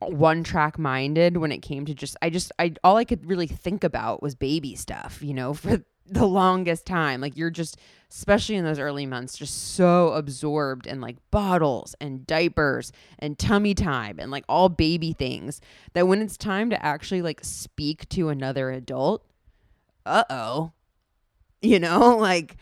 one 0.00 0.44
track 0.44 0.78
minded 0.78 1.38
when 1.38 1.50
it 1.50 1.58
came 1.58 1.86
to 1.86 1.94
just 1.94 2.16
I 2.20 2.28
just 2.28 2.52
I 2.58 2.74
all 2.82 2.96
I 2.96 3.04
could 3.04 3.26
really 3.26 3.46
think 3.46 3.84
about 3.84 4.22
was 4.22 4.34
baby 4.34 4.74
stuff, 4.74 5.22
you 5.22 5.32
know, 5.32 5.54
for 5.54 5.82
the 6.06 6.26
longest 6.26 6.86
time. 6.86 7.20
Like 7.20 7.36
you're 7.36 7.50
just 7.50 7.78
especially 8.10 8.54
in 8.54 8.64
those 8.64 8.78
early 8.78 9.06
months 9.06 9.36
just 9.36 9.74
so 9.74 10.12
absorbed 10.12 10.86
in 10.86 11.00
like 11.00 11.16
bottles 11.32 11.96
and 12.00 12.24
diapers 12.26 12.92
and 13.18 13.38
tummy 13.38 13.74
time 13.74 14.20
and 14.20 14.30
like 14.30 14.44
all 14.48 14.68
baby 14.68 15.12
things 15.12 15.60
that 15.94 16.06
when 16.06 16.22
it's 16.22 16.36
time 16.36 16.70
to 16.70 16.84
actually 16.84 17.22
like 17.22 17.40
speak 17.42 18.08
to 18.08 18.28
another 18.28 18.70
adult, 18.70 19.24
uh-oh. 20.06 20.72
You 21.60 21.80
know, 21.80 22.16
like 22.20 22.56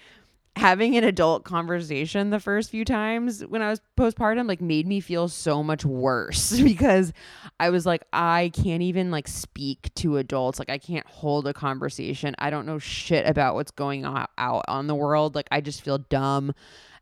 having 0.56 0.96
an 0.96 1.04
adult 1.04 1.44
conversation 1.44 2.30
the 2.30 2.38
first 2.38 2.70
few 2.70 2.84
times 2.84 3.40
when 3.46 3.62
I 3.62 3.70
was 3.70 3.80
postpartum 3.96 4.46
like 4.46 4.60
made 4.60 4.86
me 4.86 5.00
feel 5.00 5.28
so 5.28 5.62
much 5.62 5.84
worse 5.84 6.60
because 6.62 7.12
I 7.58 7.70
was 7.70 7.86
like 7.86 8.04
I 8.12 8.50
can't 8.54 8.82
even 8.82 9.10
like 9.10 9.28
speak 9.28 9.92
to 9.96 10.18
adults. 10.18 10.58
Like 10.58 10.70
I 10.70 10.78
can't 10.78 11.06
hold 11.06 11.46
a 11.46 11.54
conversation. 11.54 12.34
I 12.38 12.50
don't 12.50 12.66
know 12.66 12.78
shit 12.78 13.26
about 13.26 13.54
what's 13.54 13.70
going 13.70 14.04
on 14.04 14.26
out 14.36 14.64
on 14.68 14.86
the 14.88 14.94
world. 14.94 15.34
Like 15.34 15.48
I 15.50 15.60
just 15.60 15.82
feel 15.82 15.98
dumb. 15.98 16.54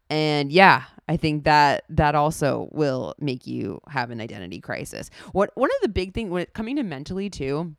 And 0.08 0.52
yeah 0.52 0.84
I 1.08 1.16
think 1.16 1.42
that 1.44 1.84
that 1.88 2.14
also 2.14 2.68
will 2.70 3.16
make 3.18 3.46
you 3.48 3.80
have 3.88 4.10
an 4.10 4.20
identity 4.20 4.60
crisis. 4.60 5.10
What 5.32 5.50
one 5.56 5.70
of 5.70 5.82
the 5.82 5.88
big 5.88 6.14
things 6.14 6.30
when 6.30 6.42
it 6.42 6.54
coming 6.54 6.76
to 6.76 6.84
mentally 6.84 7.30
too 7.30 7.74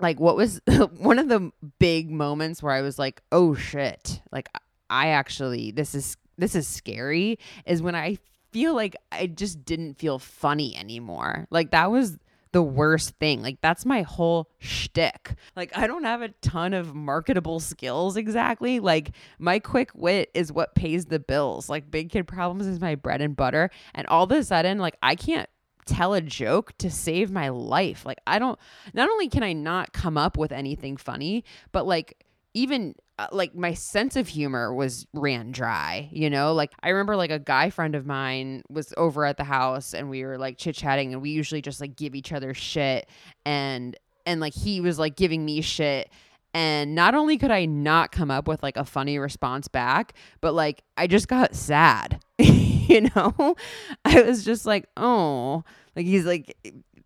like 0.00 0.20
what 0.20 0.36
was 0.36 0.60
one 0.96 1.18
of 1.18 1.28
the 1.28 1.50
big 1.80 2.08
moments 2.08 2.62
where 2.62 2.72
I 2.72 2.82
was 2.82 3.00
like 3.00 3.20
oh 3.32 3.56
shit. 3.56 4.22
Like 4.30 4.48
I 4.90 5.08
actually 5.08 5.70
this 5.70 5.94
is 5.94 6.16
this 6.36 6.54
is 6.54 6.66
scary 6.66 7.38
is 7.66 7.82
when 7.82 7.94
I 7.94 8.18
feel 8.52 8.74
like 8.74 8.96
I 9.12 9.26
just 9.26 9.64
didn't 9.64 9.94
feel 9.94 10.18
funny 10.18 10.76
anymore. 10.76 11.46
Like 11.50 11.72
that 11.72 11.90
was 11.90 12.18
the 12.52 12.62
worst 12.62 13.10
thing. 13.18 13.42
Like 13.42 13.60
that's 13.60 13.84
my 13.84 14.02
whole 14.02 14.50
shtick. 14.58 15.34
Like 15.56 15.76
I 15.76 15.86
don't 15.86 16.04
have 16.04 16.22
a 16.22 16.28
ton 16.40 16.72
of 16.74 16.94
marketable 16.94 17.60
skills 17.60 18.16
exactly. 18.16 18.80
Like 18.80 19.12
my 19.38 19.58
quick 19.58 19.90
wit 19.94 20.30
is 20.34 20.52
what 20.52 20.74
pays 20.74 21.06
the 21.06 21.18
bills. 21.18 21.68
Like 21.68 21.90
big 21.90 22.10
kid 22.10 22.26
problems 22.26 22.66
is 22.66 22.80
my 22.80 22.94
bread 22.94 23.20
and 23.20 23.36
butter. 23.36 23.70
And 23.94 24.06
all 24.06 24.24
of 24.24 24.32
a 24.32 24.42
sudden, 24.42 24.78
like 24.78 24.96
I 25.02 25.14
can't 25.14 25.48
tell 25.86 26.14
a 26.14 26.20
joke 26.20 26.76
to 26.78 26.90
save 26.90 27.30
my 27.30 27.48
life. 27.48 28.06
Like 28.06 28.18
I 28.26 28.38
don't. 28.38 28.58
Not 28.94 29.10
only 29.10 29.28
can 29.28 29.42
I 29.42 29.52
not 29.52 29.92
come 29.92 30.16
up 30.16 30.36
with 30.36 30.52
anything 30.52 30.96
funny, 30.96 31.44
but 31.72 31.86
like 31.86 32.24
even 32.54 32.94
uh, 33.18 33.26
like 33.32 33.54
my 33.54 33.74
sense 33.74 34.16
of 34.16 34.28
humor 34.28 34.72
was 34.72 35.06
ran 35.12 35.52
dry, 35.52 36.08
you 36.12 36.30
know? 36.30 36.54
Like 36.54 36.72
I 36.82 36.90
remember 36.90 37.16
like 37.16 37.30
a 37.30 37.38
guy 37.38 37.70
friend 37.70 37.94
of 37.94 38.06
mine 38.06 38.62
was 38.68 38.94
over 38.96 39.24
at 39.24 39.36
the 39.36 39.44
house 39.44 39.94
and 39.94 40.08
we 40.08 40.24
were 40.24 40.38
like 40.38 40.58
chit-chatting 40.58 41.12
and 41.12 41.22
we 41.22 41.30
usually 41.30 41.62
just 41.62 41.80
like 41.80 41.96
give 41.96 42.14
each 42.14 42.32
other 42.32 42.54
shit 42.54 43.08
and 43.44 43.96
and 44.26 44.40
like 44.40 44.54
he 44.54 44.80
was 44.80 44.98
like 44.98 45.16
giving 45.16 45.44
me 45.44 45.60
shit 45.60 46.10
and 46.54 46.94
not 46.94 47.14
only 47.14 47.38
could 47.38 47.50
I 47.50 47.66
not 47.66 48.12
come 48.12 48.30
up 48.30 48.48
with 48.48 48.62
like 48.62 48.76
a 48.76 48.84
funny 48.84 49.18
response 49.18 49.68
back, 49.68 50.14
but 50.40 50.54
like 50.54 50.82
I 50.96 51.06
just 51.06 51.28
got 51.28 51.54
sad. 51.54 52.20
you 52.38 53.08
know? 53.14 53.56
I 54.04 54.22
was 54.22 54.44
just 54.44 54.64
like, 54.64 54.88
"Oh, 54.96 55.62
like 55.94 56.06
he's 56.06 56.24
like 56.24 56.56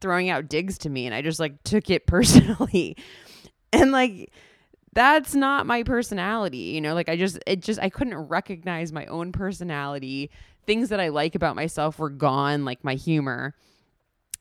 throwing 0.01 0.31
out 0.31 0.49
digs 0.49 0.79
to 0.79 0.91
me 0.91 1.07
and 1.07 1.15
I 1.15 1.23
just 1.23 1.41
like 1.41 1.63
took 1.65 1.91
it 1.91 2.07
personally." 2.07 2.97
And 3.73 3.91
like 3.91 4.33
that's 4.93 5.35
not 5.35 5.67
my 5.67 5.83
personality 5.83 6.59
you 6.59 6.81
know 6.81 6.95
like 6.95 7.09
i 7.09 7.17
just 7.17 7.39
it 7.47 7.61
just 7.61 7.81
i 7.81 7.89
couldn't 7.89 8.17
recognize 8.17 8.93
my 8.93 9.07
own 9.07 9.33
personality. 9.33 10.31
Things 10.65 10.91
that 10.91 11.01
i 11.01 11.09
like 11.09 11.35
about 11.35 11.57
myself 11.57 11.99
were 11.99 12.11
gone 12.11 12.65
like 12.65 12.85
my 12.85 12.95
humor 12.95 13.55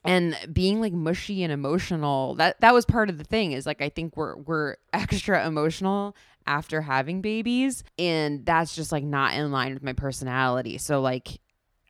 and 0.04 0.38
being 0.52 0.80
like 0.82 0.94
mushy 0.94 1.44
and 1.44 1.52
emotional 1.52 2.36
that 2.36 2.60
that 2.62 2.74
was 2.74 2.86
part 2.86 3.10
of 3.10 3.18
the 3.18 3.24
thing 3.24 3.54
is 3.54 3.66
like 3.66 3.82
i 3.82 3.90
think 3.90 4.16
we're 4.16 4.36
we're 4.38 4.76
extra 4.94 5.46
emotional 5.48 6.16
after 6.48 6.82
having 6.82 7.22
babies 7.22 7.84
and 7.98 8.46
that's 8.46 8.76
just 8.76 8.92
like 8.92 9.04
not 9.04 9.34
in 9.34 9.52
line 9.52 9.74
with 9.74 9.84
my 9.84 9.94
personality. 9.94 10.78
So 10.78 11.02
like 11.02 11.40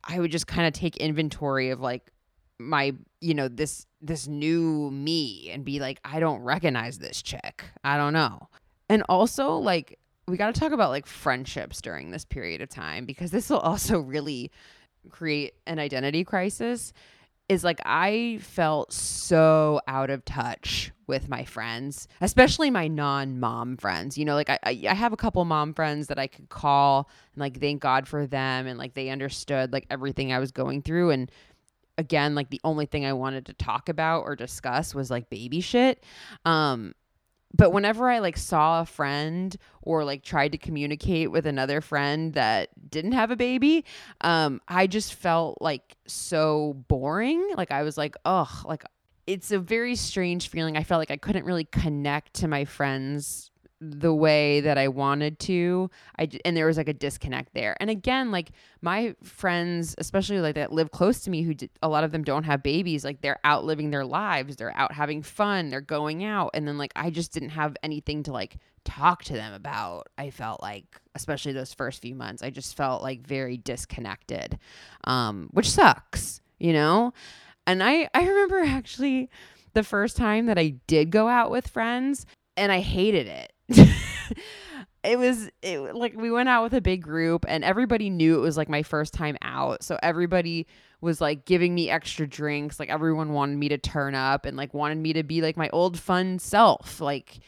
i 0.03 0.19
would 0.19 0.31
just 0.31 0.47
kind 0.47 0.67
of 0.67 0.73
take 0.73 0.97
inventory 0.97 1.69
of 1.69 1.79
like 1.79 2.11
my 2.61 2.93
you 3.19 3.33
know 3.33 3.47
this 3.47 3.85
this 4.01 4.27
new 4.27 4.89
me 4.91 5.49
and 5.51 5.65
be 5.65 5.79
like 5.79 5.99
i 6.03 6.19
don't 6.19 6.41
recognize 6.41 6.99
this 6.99 7.21
chick 7.21 7.63
i 7.83 7.97
don't 7.97 8.13
know 8.13 8.47
and 8.89 9.03
also 9.09 9.55
like 9.55 9.97
we 10.27 10.37
got 10.37 10.53
to 10.53 10.59
talk 10.59 10.71
about 10.71 10.89
like 10.89 11.05
friendships 11.05 11.81
during 11.81 12.11
this 12.11 12.25
period 12.25 12.61
of 12.61 12.69
time 12.69 13.05
because 13.05 13.31
this 13.31 13.49
will 13.49 13.59
also 13.59 13.99
really 13.99 14.51
create 15.09 15.53
an 15.65 15.79
identity 15.79 16.23
crisis 16.23 16.93
is 17.51 17.65
like 17.65 17.81
I 17.83 18.39
felt 18.41 18.93
so 18.93 19.81
out 19.85 20.09
of 20.09 20.23
touch 20.23 20.93
with 21.05 21.27
my 21.27 21.43
friends, 21.43 22.07
especially 22.21 22.71
my 22.71 22.87
non-mom 22.87 23.75
friends. 23.75 24.17
You 24.17 24.23
know, 24.23 24.35
like 24.35 24.49
I 24.49 24.59
I 24.63 24.93
have 24.93 25.11
a 25.11 25.17
couple 25.17 25.43
mom 25.43 25.73
friends 25.73 26.07
that 26.07 26.17
I 26.17 26.27
could 26.27 26.47
call 26.47 27.09
and 27.33 27.41
like 27.41 27.59
thank 27.59 27.81
God 27.81 28.07
for 28.07 28.25
them 28.25 28.67
and 28.67 28.79
like 28.79 28.93
they 28.93 29.09
understood 29.09 29.73
like 29.73 29.85
everything 29.89 30.31
I 30.31 30.39
was 30.39 30.53
going 30.53 30.81
through 30.81 31.09
and 31.09 31.29
again 32.01 32.35
like 32.35 32.49
the 32.49 32.59
only 32.65 32.85
thing 32.85 33.05
I 33.05 33.13
wanted 33.13 33.45
to 33.45 33.53
talk 33.53 33.87
about 33.87 34.23
or 34.23 34.35
discuss 34.35 34.93
was 34.93 35.09
like 35.09 35.29
baby 35.29 35.61
shit. 35.61 36.03
Um 36.43 36.93
but 37.53 37.71
whenever 37.71 38.09
I 38.09 38.19
like 38.19 38.37
saw 38.37 38.81
a 38.81 38.85
friend 38.85 39.55
or 39.81 40.03
like 40.03 40.23
tried 40.23 40.53
to 40.53 40.57
communicate 40.57 41.31
with 41.31 41.45
another 41.45 41.81
friend 41.81 42.33
that 42.33 42.69
didn't 42.89 43.11
have 43.11 43.31
a 43.31 43.35
baby, 43.35 43.83
um, 44.21 44.61
I 44.67 44.87
just 44.87 45.13
felt 45.13 45.57
like 45.61 45.97
so 46.07 46.75
boring. 46.87 47.53
Like 47.57 47.71
I 47.71 47.83
was 47.83 47.97
like, 47.97 48.15
oh, 48.25 48.49
like 48.65 48.83
it's 49.27 49.51
a 49.51 49.59
very 49.59 49.95
strange 49.95 50.49
feeling. 50.49 50.77
I 50.77 50.83
felt 50.83 50.99
like 50.99 51.11
I 51.11 51.17
couldn't 51.17 51.45
really 51.45 51.65
connect 51.65 52.35
to 52.35 52.47
my 52.47 52.65
friends 52.65 53.50
the 53.81 54.13
way 54.13 54.61
that 54.61 54.77
I 54.77 54.87
wanted 54.87 55.39
to. 55.39 55.89
I 56.17 56.29
and 56.45 56.55
there 56.55 56.67
was 56.67 56.77
like 56.77 56.87
a 56.87 56.93
disconnect 56.93 57.53
there. 57.55 57.75
And 57.79 57.89
again, 57.89 58.29
like 58.29 58.51
my 58.81 59.15
friends, 59.23 59.95
especially 59.97 60.39
like 60.39 60.53
that 60.55 60.71
live 60.71 60.91
close 60.91 61.21
to 61.21 61.31
me, 61.31 61.41
who 61.41 61.55
did, 61.55 61.71
a 61.81 61.89
lot 61.89 62.03
of 62.03 62.11
them 62.11 62.23
don't 62.23 62.43
have 62.43 62.61
babies. 62.61 63.03
Like 63.03 63.21
they're 63.21 63.39
out 63.43 63.65
living 63.65 63.89
their 63.89 64.05
lives. 64.05 64.55
They're 64.55 64.75
out 64.77 64.93
having 64.93 65.23
fun. 65.23 65.69
They're 65.69 65.81
going 65.81 66.23
out, 66.23 66.51
and 66.53 66.67
then 66.67 66.77
like 66.77 66.93
I 66.95 67.09
just 67.09 67.33
didn't 67.33 67.49
have 67.49 67.75
anything 67.81 68.21
to 68.23 68.31
like 68.31 68.57
talk 68.85 69.23
to 69.25 69.33
them 69.33 69.53
about. 69.53 70.07
I 70.15 70.29
felt 70.29 70.61
like, 70.61 70.85
especially 71.15 71.53
those 71.53 71.73
first 71.73 72.03
few 72.03 72.13
months, 72.13 72.43
I 72.43 72.51
just 72.51 72.77
felt 72.77 73.01
like 73.01 73.25
very 73.25 73.57
disconnected, 73.57 74.59
um, 75.05 75.49
which 75.51 75.69
sucks, 75.69 76.39
you 76.59 76.73
know. 76.73 77.13
And 77.65 77.81
I 77.81 78.09
I 78.13 78.27
remember 78.27 78.59
actually 78.59 79.31
the 79.73 79.83
first 79.83 80.17
time 80.17 80.45
that 80.45 80.59
I 80.59 80.75
did 80.85 81.09
go 81.09 81.27
out 81.27 81.49
with 81.49 81.67
friends 81.67 82.27
and 82.57 82.71
I 82.71 82.79
hated 82.79 83.27
it 83.27 83.53
it 85.03 85.17
was 85.17 85.49
it, 85.61 85.79
like 85.95 86.15
we 86.15 86.31
went 86.31 86.49
out 86.49 86.63
with 86.63 86.73
a 86.73 86.81
big 86.81 87.01
group 87.01 87.45
and 87.47 87.63
everybody 87.63 88.09
knew 88.09 88.37
it 88.37 88.41
was 88.41 88.57
like 88.57 88.69
my 88.69 88.83
first 88.83 89.13
time 89.13 89.37
out. 89.41 89.83
So 89.83 89.97
everybody 90.01 90.67
was 91.01 91.19
like 91.19 91.45
giving 91.45 91.73
me 91.73 91.89
extra 91.89 92.27
drinks. 92.27 92.79
Like 92.79 92.89
everyone 92.89 93.33
wanted 93.33 93.57
me 93.57 93.69
to 93.69 93.77
turn 93.77 94.15
up 94.15 94.45
and 94.45 94.55
like 94.55 94.73
wanted 94.73 94.99
me 94.99 95.13
to 95.13 95.23
be 95.23 95.41
like 95.41 95.57
my 95.57 95.69
old 95.73 95.99
fun 95.99 96.39
self. 96.39 97.01
Like 97.01 97.39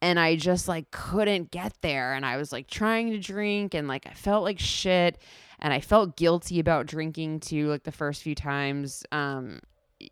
and 0.00 0.20
I 0.20 0.36
just 0.36 0.68
like 0.68 0.90
couldn't 0.90 1.50
get 1.50 1.72
there 1.80 2.14
and 2.14 2.24
I 2.24 2.36
was 2.36 2.52
like 2.52 2.68
trying 2.68 3.10
to 3.10 3.18
drink 3.18 3.74
and 3.74 3.88
like 3.88 4.06
I 4.06 4.12
felt 4.12 4.44
like 4.44 4.58
shit 4.58 5.18
and 5.58 5.72
I 5.72 5.80
felt 5.80 6.16
guilty 6.16 6.60
about 6.60 6.86
drinking 6.86 7.40
too 7.40 7.68
like 7.68 7.82
the 7.82 7.92
first 7.92 8.22
few 8.22 8.34
times 8.34 9.04
um 9.12 9.60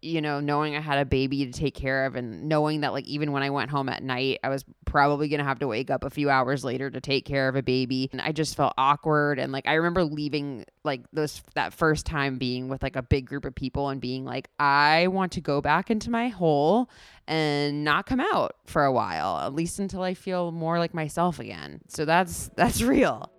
you 0.07 0.21
know, 0.21 0.41
knowing 0.41 0.77
I 0.77 0.81
had 0.81 0.99
a 0.99 1.05
baby 1.05 1.45
to 1.47 1.53
take 1.53 1.75
care 1.75 2.07
of 2.07 2.17
and 2.17 2.49
knowing 2.49 2.83
that 2.83 2.93
like 2.93 3.07
even 3.07 3.33
when 3.33 3.43
I 3.43 3.51
went 3.51 3.71
home 3.71 3.89
at 3.89 4.03
night, 4.03 4.39
I 4.45 4.49
was 4.49 4.65
probably 4.85 5.29
going 5.29 5.41
to 5.41 5.45
have 5.45 5.59
to 5.59 5.67
wake 5.67 5.91
up 5.91 6.05
a 6.05 6.11
few 6.11 6.31
hours 6.31 6.65
later 6.65 6.91
to 6.91 7.01
take 7.01 7.25
care 7.25 7.49
of 7.49 7.57
a 7.57 7.63
baby. 7.63 8.09
And 8.13 8.21
I 8.21 8.33
just 8.33 8.57
felt 8.57 8.73
awkward 8.79 9.39
and 9.39 9.53
like 9.53 9.67
I 9.67 9.75
remember 9.75 10.05
leaving 10.05 10.65
like 10.85 11.03
this 11.13 11.43
that 11.55 11.75
first 11.75 12.07
time 12.07 12.39
being 12.39 12.69
with 12.69 12.83
like 12.83 12.97
a 12.97 13.03
big 13.03 13.27
group 13.27 13.45
of 13.45 13.55
people 13.55 13.89
and 13.89 14.01
being 14.01 14.25
like 14.25 14.49
I 14.59 15.09
want 15.09 15.33
to 15.33 15.41
go 15.41 15.61
back 15.61 15.91
into 15.91 16.11
my 16.11 16.29
hole 16.29 16.89
and 17.27 17.85
not 17.85 18.07
come 18.07 18.21
out 18.21 18.57
for 18.65 18.85
a 18.85 18.93
while, 18.93 19.39
at 19.39 19.53
least 19.55 19.79
until 19.81 20.03
I 20.03 20.15
feel 20.15 20.53
more 20.53 20.79
like 20.79 20.95
myself 20.95 21.41
again. 21.41 21.81
So 21.89 22.05
that's 22.05 22.51
that's 22.57 22.83
real. 22.83 23.31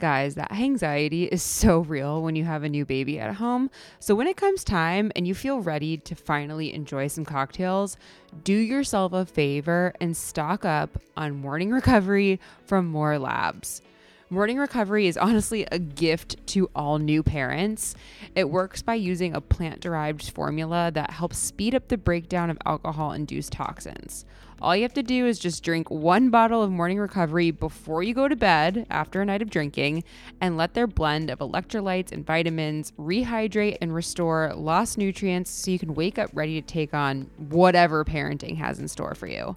Guys, 0.00 0.34
that 0.34 0.50
anxiety 0.50 1.24
is 1.24 1.42
so 1.60 1.80
real 1.80 2.22
when 2.22 2.34
you 2.34 2.44
have 2.44 2.64
a 2.64 2.68
new 2.70 2.86
baby 2.86 3.20
at 3.20 3.34
home. 3.34 3.70
So, 3.98 4.14
when 4.14 4.26
it 4.26 4.36
comes 4.36 4.64
time 4.64 5.12
and 5.14 5.28
you 5.28 5.34
feel 5.34 5.60
ready 5.60 5.98
to 5.98 6.14
finally 6.14 6.72
enjoy 6.72 7.08
some 7.08 7.26
cocktails, 7.26 7.98
do 8.42 8.54
yourself 8.54 9.12
a 9.12 9.26
favor 9.26 9.92
and 10.00 10.16
stock 10.16 10.64
up 10.64 10.98
on 11.18 11.36
morning 11.36 11.70
recovery 11.80 12.40
from 12.64 12.86
More 12.86 13.18
Labs. 13.18 13.82
Morning 14.32 14.58
Recovery 14.58 15.08
is 15.08 15.16
honestly 15.16 15.66
a 15.72 15.78
gift 15.80 16.46
to 16.46 16.70
all 16.72 16.98
new 16.98 17.20
parents. 17.20 17.96
It 18.36 18.48
works 18.48 18.80
by 18.80 18.94
using 18.94 19.34
a 19.34 19.40
plant 19.40 19.80
derived 19.80 20.30
formula 20.30 20.92
that 20.94 21.10
helps 21.10 21.36
speed 21.36 21.74
up 21.74 21.88
the 21.88 21.98
breakdown 21.98 22.48
of 22.48 22.56
alcohol 22.64 23.10
induced 23.10 23.52
toxins. 23.52 24.24
All 24.62 24.76
you 24.76 24.82
have 24.82 24.92
to 24.94 25.02
do 25.02 25.26
is 25.26 25.38
just 25.38 25.64
drink 25.64 25.90
one 25.90 26.28
bottle 26.28 26.62
of 26.62 26.70
Morning 26.70 26.98
Recovery 26.98 27.50
before 27.50 28.02
you 28.02 28.12
go 28.12 28.28
to 28.28 28.36
bed 28.36 28.86
after 28.90 29.22
a 29.22 29.24
night 29.24 29.40
of 29.40 29.48
drinking 29.48 30.04
and 30.38 30.58
let 30.58 30.74
their 30.74 30.86
blend 30.86 31.30
of 31.30 31.38
electrolytes 31.38 32.12
and 32.12 32.26
vitamins 32.26 32.92
rehydrate 32.98 33.78
and 33.80 33.94
restore 33.94 34.52
lost 34.54 34.98
nutrients 34.98 35.50
so 35.50 35.70
you 35.70 35.78
can 35.78 35.94
wake 35.94 36.18
up 36.18 36.28
ready 36.34 36.60
to 36.60 36.66
take 36.66 36.92
on 36.92 37.30
whatever 37.38 38.04
parenting 38.04 38.58
has 38.58 38.78
in 38.78 38.86
store 38.86 39.14
for 39.14 39.26
you. 39.26 39.56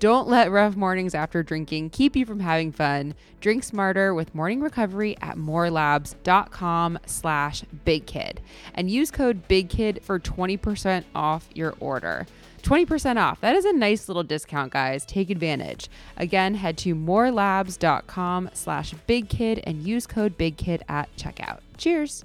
Don't 0.00 0.26
let 0.26 0.50
rough 0.50 0.74
mornings 0.74 1.14
after 1.14 1.44
drinking 1.44 1.90
keep 1.90 2.16
you 2.16 2.26
from 2.26 2.40
having 2.40 2.72
fun. 2.72 3.14
Drink 3.40 3.62
smarter 3.62 4.14
with 4.14 4.34
morning 4.34 4.62
recovery 4.62 5.16
at 5.20 5.36
morelabs.com 5.36 6.98
slash 7.06 7.62
bigkid 7.86 8.38
and 8.74 8.90
use 8.90 9.12
code 9.12 9.46
BIGKID 9.46 10.02
for 10.02 10.18
20% 10.18 11.04
off 11.14 11.48
your 11.54 11.74
order. 11.78 12.26
20% 12.60 13.16
off. 13.16 13.40
That 13.40 13.56
is 13.56 13.64
a 13.64 13.72
nice 13.72 14.08
little 14.08 14.22
discount, 14.22 14.72
guys. 14.72 15.04
Take 15.04 15.30
advantage. 15.30 15.88
Again, 16.16 16.54
head 16.54 16.78
to 16.78 16.94
morelabs.com 16.94 18.50
slash 18.52 18.94
bigkid 19.08 19.62
and 19.64 19.82
use 19.82 20.06
code 20.06 20.36
BIGKID 20.38 20.82
at 20.88 21.14
checkout. 21.16 21.60
Cheers. 21.76 22.24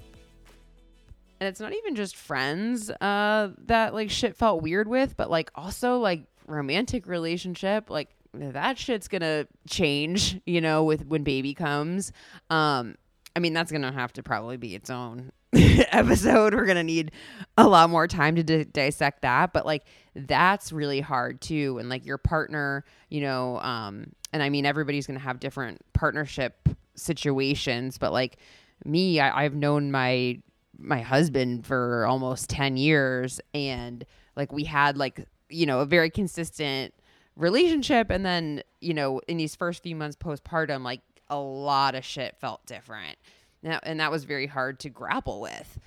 And 1.40 1.48
it's 1.48 1.60
not 1.60 1.72
even 1.72 1.94
just 1.94 2.16
friends 2.16 2.90
uh, 2.90 3.50
that 3.66 3.92
like 3.92 4.10
shit 4.10 4.36
felt 4.36 4.62
weird 4.62 4.88
with, 4.88 5.16
but 5.16 5.30
like 5.30 5.50
also 5.54 5.98
like 5.98 6.24
romantic 6.46 7.06
relationship. 7.06 7.90
Like 7.90 8.08
that 8.32 8.78
shit's 8.78 9.08
gonna 9.08 9.46
change, 9.68 10.40
you 10.46 10.60
know, 10.60 10.84
with 10.84 11.06
when 11.06 11.24
baby 11.24 11.52
comes. 11.54 12.12
Um, 12.48 12.96
I 13.34 13.40
mean, 13.40 13.52
that's 13.52 13.70
gonna 13.70 13.92
have 13.92 14.14
to 14.14 14.22
probably 14.22 14.56
be 14.56 14.74
its 14.74 14.88
own 14.88 15.30
episode. 15.92 16.54
We're 16.54 16.66
gonna 16.66 16.82
need 16.82 17.12
a 17.56 17.66
lot 17.66 17.90
more 17.90 18.06
time 18.06 18.36
to 18.36 18.42
di- 18.42 18.64
dissect 18.64 19.22
that, 19.22 19.52
but 19.52 19.66
like 19.66 19.84
that's 20.14 20.72
really 20.72 21.00
hard 21.00 21.40
too. 21.40 21.78
And 21.78 21.88
like 21.88 22.04
your 22.06 22.18
partner, 22.18 22.84
you 23.08 23.20
know, 23.20 23.58
um, 23.60 24.12
and 24.32 24.42
I 24.42 24.48
mean 24.48 24.66
everybody's 24.66 25.06
gonna 25.06 25.18
have 25.18 25.40
different 25.40 25.80
partnership 25.92 26.68
situations, 26.94 27.98
but 27.98 28.12
like 28.12 28.38
me, 28.84 29.20
I, 29.20 29.44
I've 29.44 29.54
known 29.54 29.90
my 29.90 30.40
my 30.78 31.00
husband 31.00 31.66
for 31.66 32.06
almost 32.06 32.50
10 32.50 32.76
years 32.76 33.40
and 33.54 34.04
like 34.36 34.52
we 34.52 34.64
had 34.64 34.98
like 34.98 35.26
you 35.48 35.64
know 35.64 35.80
a 35.80 35.86
very 35.86 36.10
consistent 36.10 36.92
relationship 37.34 38.10
and 38.10 38.26
then 38.26 38.62
you 38.82 38.92
know 38.92 39.20
in 39.26 39.38
these 39.38 39.56
first 39.56 39.82
few 39.82 39.96
months 39.96 40.16
postpartum 40.16 40.82
like 40.82 41.00
a 41.28 41.38
lot 41.38 41.94
of 41.94 42.04
shit 42.04 42.36
felt 42.38 42.64
different 42.66 43.16
now 43.62 43.78
and 43.82 44.00
that 44.00 44.10
was 44.10 44.24
very 44.24 44.46
hard 44.46 44.78
to 44.80 44.88
grapple 44.88 45.40
with 45.40 45.78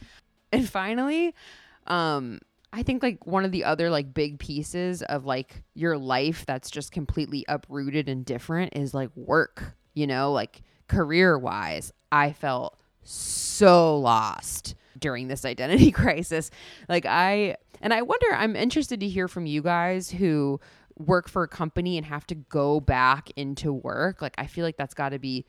and 0.51 0.67
finally 0.67 1.33
um 1.87 2.39
i 2.73 2.83
think 2.83 3.01
like 3.01 3.25
one 3.25 3.45
of 3.45 3.51
the 3.51 3.63
other 3.63 3.89
like 3.89 4.13
big 4.13 4.39
pieces 4.39 5.01
of 5.03 5.25
like 5.25 5.63
your 5.73 5.97
life 5.97 6.45
that's 6.45 6.69
just 6.71 6.91
completely 6.91 7.45
uprooted 7.47 8.07
and 8.09 8.25
different 8.25 8.75
is 8.75 8.93
like 8.93 9.09
work 9.15 9.75
you 9.93 10.07
know 10.07 10.31
like 10.31 10.61
career 10.87 11.37
wise 11.37 11.91
i 12.11 12.31
felt 12.31 12.79
so 13.03 13.97
lost 13.97 14.75
during 14.99 15.27
this 15.27 15.45
identity 15.45 15.91
crisis. 15.91 16.51
Like 16.87 17.05
I 17.05 17.57
and 17.81 17.93
I 17.93 18.01
wonder 18.01 18.27
I'm 18.33 18.55
interested 18.55 18.99
to 18.99 19.07
hear 19.07 19.27
from 19.27 19.45
you 19.45 19.61
guys 19.61 20.09
who 20.11 20.59
work 20.97 21.29
for 21.29 21.43
a 21.43 21.47
company 21.47 21.97
and 21.97 22.05
have 22.05 22.27
to 22.27 22.35
go 22.35 22.79
back 22.79 23.31
into 23.35 23.71
work. 23.71 24.21
Like 24.21 24.35
I 24.37 24.47
feel 24.47 24.65
like 24.65 24.77
that's 24.77 24.93
got 24.93 25.09
to 25.09 25.19
be 25.19 25.45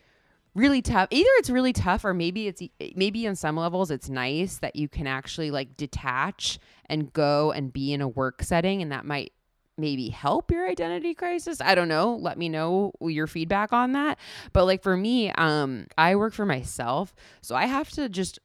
really 0.54 0.82
tough. 0.82 1.08
Either 1.10 1.28
it's 1.38 1.50
really 1.50 1.72
tough 1.72 2.04
or 2.04 2.14
maybe 2.14 2.48
it's 2.48 2.62
maybe 2.96 3.26
on 3.26 3.36
some 3.36 3.56
levels 3.56 3.90
it's 3.90 4.08
nice 4.08 4.58
that 4.58 4.76
you 4.76 4.88
can 4.88 5.06
actually 5.06 5.50
like 5.50 5.76
detach 5.76 6.58
and 6.86 7.12
go 7.12 7.52
and 7.52 7.72
be 7.72 7.92
in 7.92 8.00
a 8.00 8.08
work 8.08 8.42
setting 8.42 8.82
and 8.82 8.90
that 8.92 9.04
might 9.04 9.32
maybe 9.78 10.08
help 10.08 10.50
your 10.50 10.68
identity 10.68 11.14
crisis. 11.14 11.60
I 11.60 11.74
don't 11.74 11.88
know. 11.88 12.14
Let 12.14 12.36
me 12.36 12.48
know 12.48 12.92
your 13.00 13.26
feedback 13.26 13.72
on 13.72 13.92
that. 13.92 14.18
But 14.52 14.66
like 14.66 14.82
for 14.82 14.96
me, 14.96 15.30
um 15.32 15.86
I 15.96 16.16
work 16.16 16.34
for 16.34 16.46
myself, 16.46 17.14
so 17.40 17.54
I 17.54 17.66
have 17.66 17.90
to 17.90 18.08
just 18.08 18.38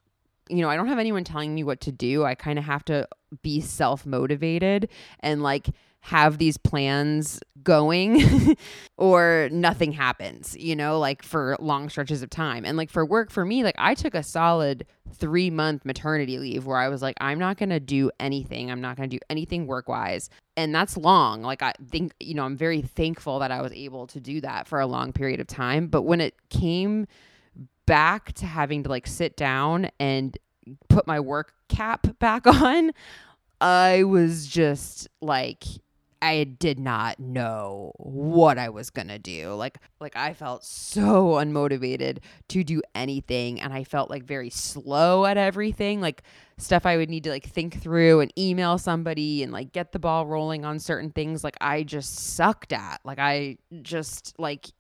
you 0.48 0.58
know, 0.58 0.70
I 0.70 0.76
don't 0.76 0.88
have 0.88 1.00
anyone 1.00 1.24
telling 1.24 1.56
me 1.56 1.64
what 1.64 1.82
to 1.82 1.92
do. 1.92 2.24
I 2.24 2.36
kind 2.36 2.60
of 2.60 2.66
have 2.66 2.86
to 2.86 3.08
be 3.42 3.62
self 3.62 4.06
motivated 4.06 4.90
and 5.20 5.42
like 5.42 5.70
have 6.06 6.38
these 6.38 6.56
plans 6.56 7.40
going 7.64 8.56
or 8.98 9.50
nothing 9.52 9.92
happens, 9.92 10.56
you 10.56 10.76
know, 10.76 11.00
like 11.00 11.24
for 11.24 11.58
long 11.60 11.90
stretches 11.90 12.22
of 12.22 12.30
time. 12.30 12.64
And 12.64 12.78
like 12.78 12.92
for 12.92 13.04
work 13.04 13.32
for 13.32 13.44
me, 13.44 13.64
like 13.64 13.74
I 13.80 13.96
took 13.96 14.14
a 14.14 14.22
solid 14.22 14.86
3 15.16 15.50
month 15.50 15.84
maternity 15.84 16.38
leave 16.38 16.68
where 16.68 16.78
I 16.78 16.90
was 16.90 17.02
like 17.02 17.16
I'm 17.20 17.40
not 17.40 17.58
going 17.58 17.72
to 17.72 17.80
do 17.80 18.12
anything. 18.20 18.70
I'm 18.70 18.82
not 18.82 18.98
going 18.98 19.10
to 19.10 19.16
do 19.16 19.20
anything 19.32 19.66
work-wise. 19.66 20.30
And 20.56 20.76
that's 20.76 20.96
long. 20.96 21.42
Like 21.42 21.64
I 21.64 21.74
think, 21.90 22.14
you 22.20 22.36
know, 22.36 22.44
I'm 22.44 22.56
very 22.56 22.84
thankful 22.84 23.40
that 23.40 23.50
I 23.50 23.64
was 23.64 23.72
able 23.72 24.06
to 24.08 24.20
do 24.20 24.42
that 24.42 24.68
for 24.68 24.80
a 24.80 24.86
long 24.86 25.12
period 25.12 25.40
of 25.40 25.48
time, 25.48 25.88
but 25.88 26.04
when 26.04 26.22
it 26.22 26.36
came 26.52 27.08
back 27.88 28.32
to 28.34 28.46
having 28.46 28.84
to 28.84 28.90
like 28.90 29.08
sit 29.08 29.36
down 29.36 29.90
and 30.00 30.38
put 30.88 31.08
my 31.08 31.20
work 31.20 31.54
cap 31.68 32.20
back 32.20 32.46
on, 32.62 32.92
I 33.60 34.04
was 34.04 34.46
just 34.46 35.08
like 35.20 35.64
I 36.26 36.44
did 36.44 36.80
not 36.80 37.20
know 37.20 37.92
what 37.98 38.58
I 38.58 38.70
was 38.70 38.90
going 38.90 39.10
to 39.10 39.20
do. 39.20 39.54
Like 39.54 39.78
like 40.00 40.16
I 40.16 40.34
felt 40.34 40.66
so 40.66 41.34
unmotivated 41.34 42.18
to 42.50 42.64
do 42.64 42.82
anything 42.96 43.62
and 43.62 43.72
I 43.72 43.84
felt 43.84 44.10
like 44.10 44.24
very 44.24 44.50
slow 44.50 45.26
at 45.26 45.38
everything. 45.38 46.02
Like 46.02 46.24
stuff 46.58 46.88
I 46.88 46.98
would 46.98 47.12
need 47.12 47.26
to 47.26 47.30
like 47.30 47.46
think 47.46 47.80
through 47.80 48.22
and 48.22 48.34
email 48.40 48.80
somebody 48.80 49.44
and 49.44 49.52
like 49.52 49.72
get 49.72 49.92
the 49.92 50.00
ball 50.00 50.26
rolling 50.26 50.66
on 50.66 50.80
certain 50.80 51.12
things 51.12 51.44
like 51.44 51.58
I 51.62 51.84
just 51.84 52.16
sucked 52.16 52.74
at. 52.74 53.02
Like 53.04 53.20
I 53.20 53.58
just 53.84 54.34
like 54.40 54.72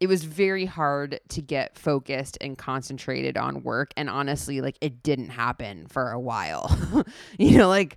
it 0.00 0.06
was 0.06 0.24
very 0.24 0.64
hard 0.64 1.20
to 1.28 1.42
get 1.42 1.76
focused 1.76 2.38
and 2.40 2.56
concentrated 2.56 3.36
on 3.36 3.62
work 3.62 3.92
and 3.98 4.08
honestly 4.08 4.60
like 4.60 4.78
it 4.80 5.02
didn't 5.02 5.28
happen 5.28 5.86
for 5.86 6.10
a 6.10 6.20
while 6.20 7.04
you 7.38 7.58
know 7.58 7.68
like 7.68 7.96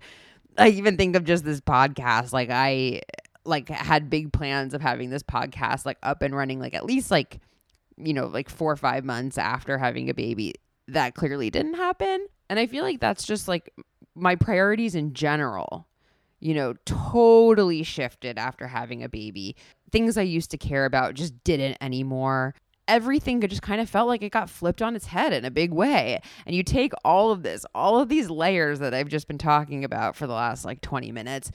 i 0.57 0.69
even 0.69 0.97
think 0.97 1.15
of 1.15 1.23
just 1.23 1.43
this 1.43 1.61
podcast 1.61 2.33
like 2.33 2.49
i 2.49 3.01
like 3.45 3.69
had 3.69 4.09
big 4.09 4.31
plans 4.33 4.73
of 4.73 4.81
having 4.81 5.09
this 5.09 5.23
podcast 5.23 5.85
like 5.85 5.97
up 6.03 6.21
and 6.21 6.35
running 6.35 6.59
like 6.59 6.73
at 6.73 6.85
least 6.85 7.11
like 7.11 7.39
you 7.97 8.13
know 8.13 8.27
like 8.27 8.49
4 8.49 8.73
or 8.73 8.75
5 8.75 9.05
months 9.05 9.37
after 9.37 9.77
having 9.77 10.09
a 10.09 10.13
baby 10.13 10.53
that 10.87 11.15
clearly 11.15 11.49
didn't 11.49 11.75
happen 11.75 12.27
and 12.49 12.59
i 12.59 12.67
feel 12.67 12.83
like 12.83 12.99
that's 12.99 13.25
just 13.25 13.47
like 13.47 13.73
my 14.15 14.35
priorities 14.35 14.95
in 14.95 15.13
general 15.13 15.87
you 16.39 16.53
know, 16.53 16.75
totally 16.85 17.83
shifted 17.83 18.37
after 18.37 18.67
having 18.67 19.03
a 19.03 19.09
baby. 19.09 19.55
Things 19.91 20.17
I 20.17 20.23
used 20.23 20.51
to 20.51 20.57
care 20.57 20.85
about 20.85 21.15
just 21.15 21.43
didn't 21.43 21.77
anymore. 21.81 22.53
Everything 22.87 23.41
just 23.41 23.61
kind 23.61 23.81
of 23.81 23.89
felt 23.89 24.07
like 24.07 24.21
it 24.21 24.31
got 24.31 24.49
flipped 24.49 24.81
on 24.81 24.95
its 24.95 25.07
head 25.07 25.33
in 25.33 25.45
a 25.45 25.51
big 25.51 25.71
way. 25.71 26.21
And 26.45 26.55
you 26.55 26.63
take 26.63 26.93
all 27.03 27.31
of 27.31 27.43
this, 27.43 27.65
all 27.75 27.99
of 27.99 28.09
these 28.09 28.29
layers 28.29 28.79
that 28.79 28.93
I've 28.93 29.09
just 29.09 29.27
been 29.27 29.37
talking 29.37 29.83
about 29.83 30.15
for 30.15 30.27
the 30.27 30.33
last 30.33 30.65
like 30.65 30.81
20 30.81 31.11
minutes, 31.11 31.51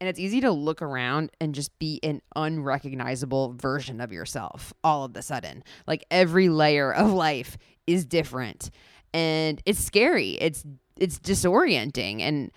and 0.00 0.08
it's 0.08 0.18
easy 0.18 0.40
to 0.42 0.50
look 0.50 0.82
around 0.82 1.30
and 1.40 1.54
just 1.54 1.76
be 1.78 2.00
an 2.02 2.20
unrecognizable 2.34 3.54
version 3.54 4.00
of 4.00 4.12
yourself 4.12 4.72
all 4.84 5.04
of 5.04 5.16
a 5.16 5.22
sudden. 5.22 5.64
Like 5.86 6.04
every 6.10 6.48
layer 6.48 6.92
of 6.92 7.12
life 7.12 7.56
is 7.86 8.04
different. 8.04 8.70
And 9.14 9.62
it's 9.64 9.78
scary. 9.78 10.32
It's 10.32 10.64
it's 10.98 11.18
disorienting. 11.18 12.20
And 12.20 12.50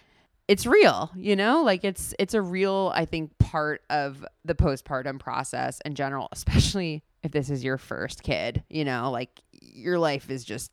it's 0.50 0.66
real, 0.66 1.12
you 1.16 1.36
know? 1.36 1.62
Like 1.62 1.84
it's 1.84 2.16
it's 2.18 2.34
a 2.34 2.42
real 2.42 2.92
I 2.96 3.06
think 3.06 3.38
part 3.38 3.84
of 3.92 4.26
the 4.44 4.56
postpartum 4.56 5.20
process 5.20 5.80
in 5.86 5.94
general, 5.94 6.28
especially 6.34 7.04
if 7.24 7.32
this 7.32 7.52
is 7.52 7.64
your 7.64 7.78
first 7.78 8.24
kid, 8.24 8.64
you 8.68 8.84
know? 8.84 9.12
Like 9.12 9.42
your 9.62 10.00
life 10.00 10.32
is 10.32 10.44
just 10.44 10.72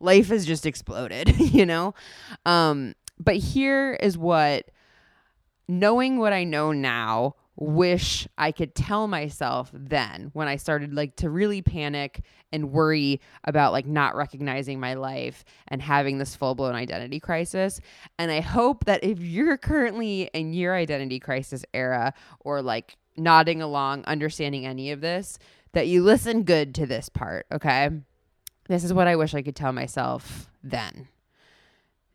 life 0.00 0.28
has 0.28 0.44
just 0.44 0.66
exploded, 0.66 1.38
you 1.38 1.64
know? 1.64 1.94
Um 2.44 2.94
but 3.20 3.36
here 3.36 3.94
is 3.94 4.18
what 4.18 4.68
knowing 5.68 6.18
what 6.18 6.32
I 6.32 6.42
know 6.42 6.72
now 6.72 7.36
wish 7.62 8.26
I 8.36 8.50
could 8.52 8.74
tell 8.74 9.06
myself 9.06 9.70
then 9.72 10.30
when 10.32 10.48
I 10.48 10.56
started 10.56 10.92
like 10.92 11.16
to 11.16 11.30
really 11.30 11.62
panic 11.62 12.24
and 12.52 12.72
worry 12.72 13.20
about 13.44 13.72
like 13.72 13.86
not 13.86 14.16
recognizing 14.16 14.80
my 14.80 14.94
life 14.94 15.44
and 15.68 15.80
having 15.80 16.18
this 16.18 16.34
full-blown 16.34 16.74
identity 16.74 17.20
crisis. 17.20 17.80
And 18.18 18.30
I 18.30 18.40
hope 18.40 18.84
that 18.86 19.04
if 19.04 19.20
you're 19.20 19.56
currently 19.56 20.28
in 20.34 20.52
your 20.52 20.74
identity 20.74 21.20
crisis 21.20 21.64
era 21.72 22.14
or 22.40 22.62
like 22.62 22.96
nodding 23.16 23.62
along, 23.62 24.04
understanding 24.04 24.66
any 24.66 24.90
of 24.90 25.00
this, 25.00 25.38
that 25.72 25.86
you 25.86 26.02
listen 26.02 26.42
good 26.42 26.74
to 26.74 26.86
this 26.86 27.08
part, 27.08 27.46
okay? 27.52 27.90
This 28.68 28.84
is 28.84 28.92
what 28.92 29.06
I 29.06 29.16
wish 29.16 29.34
I 29.34 29.42
could 29.42 29.56
tell 29.56 29.72
myself 29.72 30.50
then. 30.62 31.08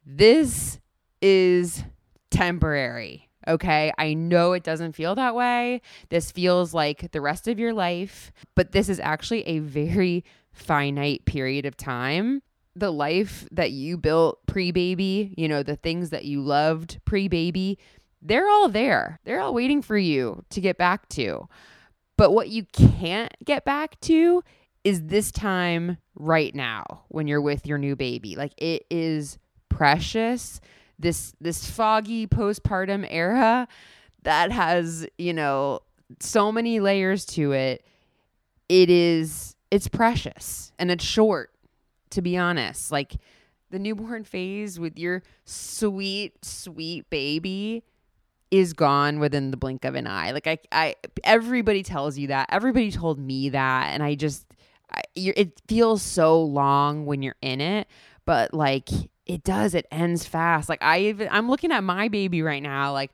This 0.06 0.80
is 1.22 1.84
temporary 2.30 3.27
Okay. 3.48 3.92
I 3.98 4.14
know 4.14 4.54
it 4.54 4.64
doesn't 4.64 4.94
feel 4.94 5.16
that 5.16 5.36
way. 5.36 5.82
This 6.10 6.32
feels 6.32 6.74
like 6.74 7.12
the 7.12 7.22
rest 7.22 7.48
of 7.48 7.60
your 7.60 7.74
life, 7.74 8.32
but 8.56 8.72
this 8.72 8.90
is 8.90 9.00
actually 9.00 9.44
a 9.48 9.60
very 9.60 10.26
finite 10.52 11.26
period 11.26 11.66
of 11.66 11.78
time. 11.78 12.42
The 12.76 12.92
life 12.92 13.48
that 13.52 13.72
you 13.72 13.98
built 13.98 14.46
pre 14.46 14.72
baby, 14.72 15.34
you 15.38 15.48
know, 15.48 15.64
the 15.64 15.76
things 15.76 16.10
that 16.12 16.26
you 16.26 16.42
loved 16.42 17.00
pre 17.06 17.28
baby, 17.28 17.80
they're 18.22 18.50
all 18.50 18.70
there. 18.70 19.20
They're 19.24 19.40
all 19.40 19.54
waiting 19.54 19.82
for 19.82 19.98
you 19.98 20.44
to 20.50 20.62
get 20.62 20.78
back 20.78 21.08
to. 21.10 21.48
But 22.18 22.32
what 22.32 22.50
you 22.50 22.66
can't 22.74 23.34
get 23.46 23.64
back 23.64 24.00
to 24.02 24.44
is 24.84 25.04
this 25.04 25.32
time 25.32 25.98
right 26.16 26.54
now 26.54 27.04
when 27.10 27.28
you're 27.28 27.42
with 27.42 27.66
your 27.66 27.78
new 27.78 27.96
baby. 27.96 28.36
Like 28.36 28.54
it 28.58 28.86
is 28.90 29.38
precious 29.70 30.60
this 31.00 31.34
this 31.40 31.70
foggy 31.70 32.28
postpartum 32.28 33.08
era 33.10 33.68
that 34.24 34.52
has, 34.52 35.08
you 35.18 35.34
know, 35.34 35.82
so 36.20 36.52
many 36.52 36.80
layers 36.80 37.26
to 37.26 37.52
it. 37.52 37.86
It 38.70 38.90
is 38.90 39.56
it's 39.72 39.88
precious 39.88 40.72
and 40.80 40.92
it's 40.92 41.04
short, 41.04 41.52
to 42.12 42.22
be 42.22 42.38
honest. 42.38 42.92
Like 42.92 43.14
the 43.70 43.80
newborn 43.80 44.24
phase 44.24 44.80
with 44.80 44.98
your 44.98 45.24
sweet, 45.46 46.44
sweet 46.44 47.10
baby 47.10 47.84
is 48.50 48.74
gone 48.74 49.20
within 49.20 49.52
the 49.52 49.58
blink 49.58 49.84
of 49.84 49.96
an 49.96 50.08
eye. 50.08 50.32
Like 50.32 50.48
I, 50.48 50.58
I, 50.72 50.96
everybody 51.24 51.84
tells 51.84 52.18
you 52.18 52.28
that. 52.28 52.48
Everybody 52.52 52.92
told 52.92 53.20
me 53.20 53.50
that, 53.50 53.88
and 53.88 54.02
I 54.02 54.16
just, 54.16 54.46
I, 54.92 55.02
it 55.16 55.62
feels 55.68 56.02
so 56.02 56.42
long 56.42 57.06
when 57.06 57.22
you're 57.22 57.36
in 57.42 57.60
it, 57.60 57.88
but 58.26 58.54
like 58.54 58.90
it 59.28 59.44
does. 59.44 59.74
It 59.76 59.86
ends 59.92 60.26
fast. 60.26 60.70
Like 60.70 60.82
I 60.82 61.00
even, 61.02 61.28
I'm 61.32 61.50
looking 61.50 61.72
at 61.72 61.84
my 61.84 62.08
baby 62.08 62.42
right 62.42 62.64
now. 62.64 62.94
Like 62.94 63.12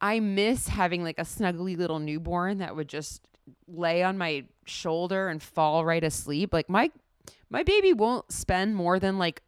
I 0.00 0.20
miss 0.20 0.68
having 0.68 1.02
like 1.02 1.18
a 1.18 1.22
snuggly 1.24 1.76
little 1.76 1.98
newborn 1.98 2.58
that 2.58 2.76
would 2.76 2.88
just 2.88 3.22
lay 3.66 4.02
on 4.02 4.16
my 4.16 4.44
shoulder 4.64 5.28
and 5.28 5.42
fall 5.42 5.84
right 5.84 6.04
asleep. 6.04 6.52
Like 6.52 6.68
my, 6.68 6.90
my 7.50 7.62
baby 7.62 7.92
won't 7.92 8.30
spend 8.32 8.76
more 8.76 8.98
than 8.98 9.18
like 9.18 9.42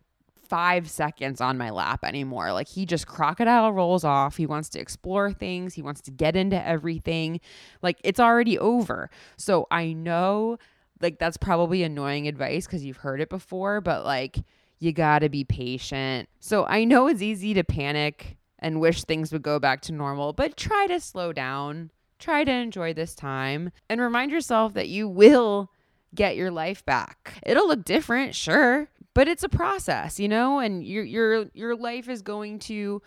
five 0.48 0.90
seconds 0.90 1.40
on 1.40 1.56
my 1.56 1.70
lap 1.70 2.04
anymore. 2.04 2.52
Like 2.52 2.68
he 2.68 2.84
just 2.84 3.06
crocodile 3.06 3.72
rolls 3.72 4.04
off. 4.04 4.36
He 4.36 4.44
wants 4.44 4.68
to 4.70 4.80
explore 4.80 5.32
things, 5.32 5.74
he 5.74 5.82
wants 5.82 6.02
to 6.02 6.10
get 6.10 6.36
into 6.36 6.62
everything. 6.66 7.40
Like 7.80 7.98
it's 8.04 8.20
already 8.20 8.58
over. 8.58 9.08
So 9.38 9.66
I 9.70 9.92
know 9.94 10.58
like 11.00 11.18
that's 11.18 11.36
probably 11.36 11.82
annoying 11.82 12.28
advice 12.28 12.66
because 12.66 12.84
you've 12.84 12.98
heard 12.98 13.20
it 13.20 13.30
before, 13.30 13.80
but 13.80 14.04
like 14.04 14.36
you 14.82 14.92
gotta 14.92 15.28
be 15.28 15.44
patient. 15.44 16.28
So 16.40 16.66
I 16.66 16.84
know 16.84 17.06
it's 17.06 17.22
easy 17.22 17.54
to 17.54 17.64
panic 17.64 18.36
and 18.58 18.80
wish 18.80 19.04
things 19.04 19.32
would 19.32 19.42
go 19.42 19.58
back 19.58 19.80
to 19.82 19.92
normal, 19.92 20.32
but 20.32 20.56
try 20.56 20.86
to 20.86 21.00
slow 21.00 21.32
down. 21.32 21.90
Try 22.18 22.44
to 22.44 22.52
enjoy 22.52 22.94
this 22.94 23.14
time 23.14 23.72
and 23.88 24.00
remind 24.00 24.30
yourself 24.30 24.74
that 24.74 24.88
you 24.88 25.08
will 25.08 25.70
get 26.14 26.36
your 26.36 26.50
life 26.50 26.84
back. 26.84 27.40
It'll 27.44 27.66
look 27.66 27.84
different, 27.84 28.34
sure 28.34 28.88
but 29.14 29.28
it's 29.28 29.42
a 29.42 29.48
process, 29.48 30.18
you 30.18 30.28
know, 30.28 30.58
and 30.58 30.84
your 30.84 31.04
your 31.04 31.46
your 31.54 31.76
life 31.76 32.08
is 32.08 32.22
going 32.22 32.58
to 32.60 33.02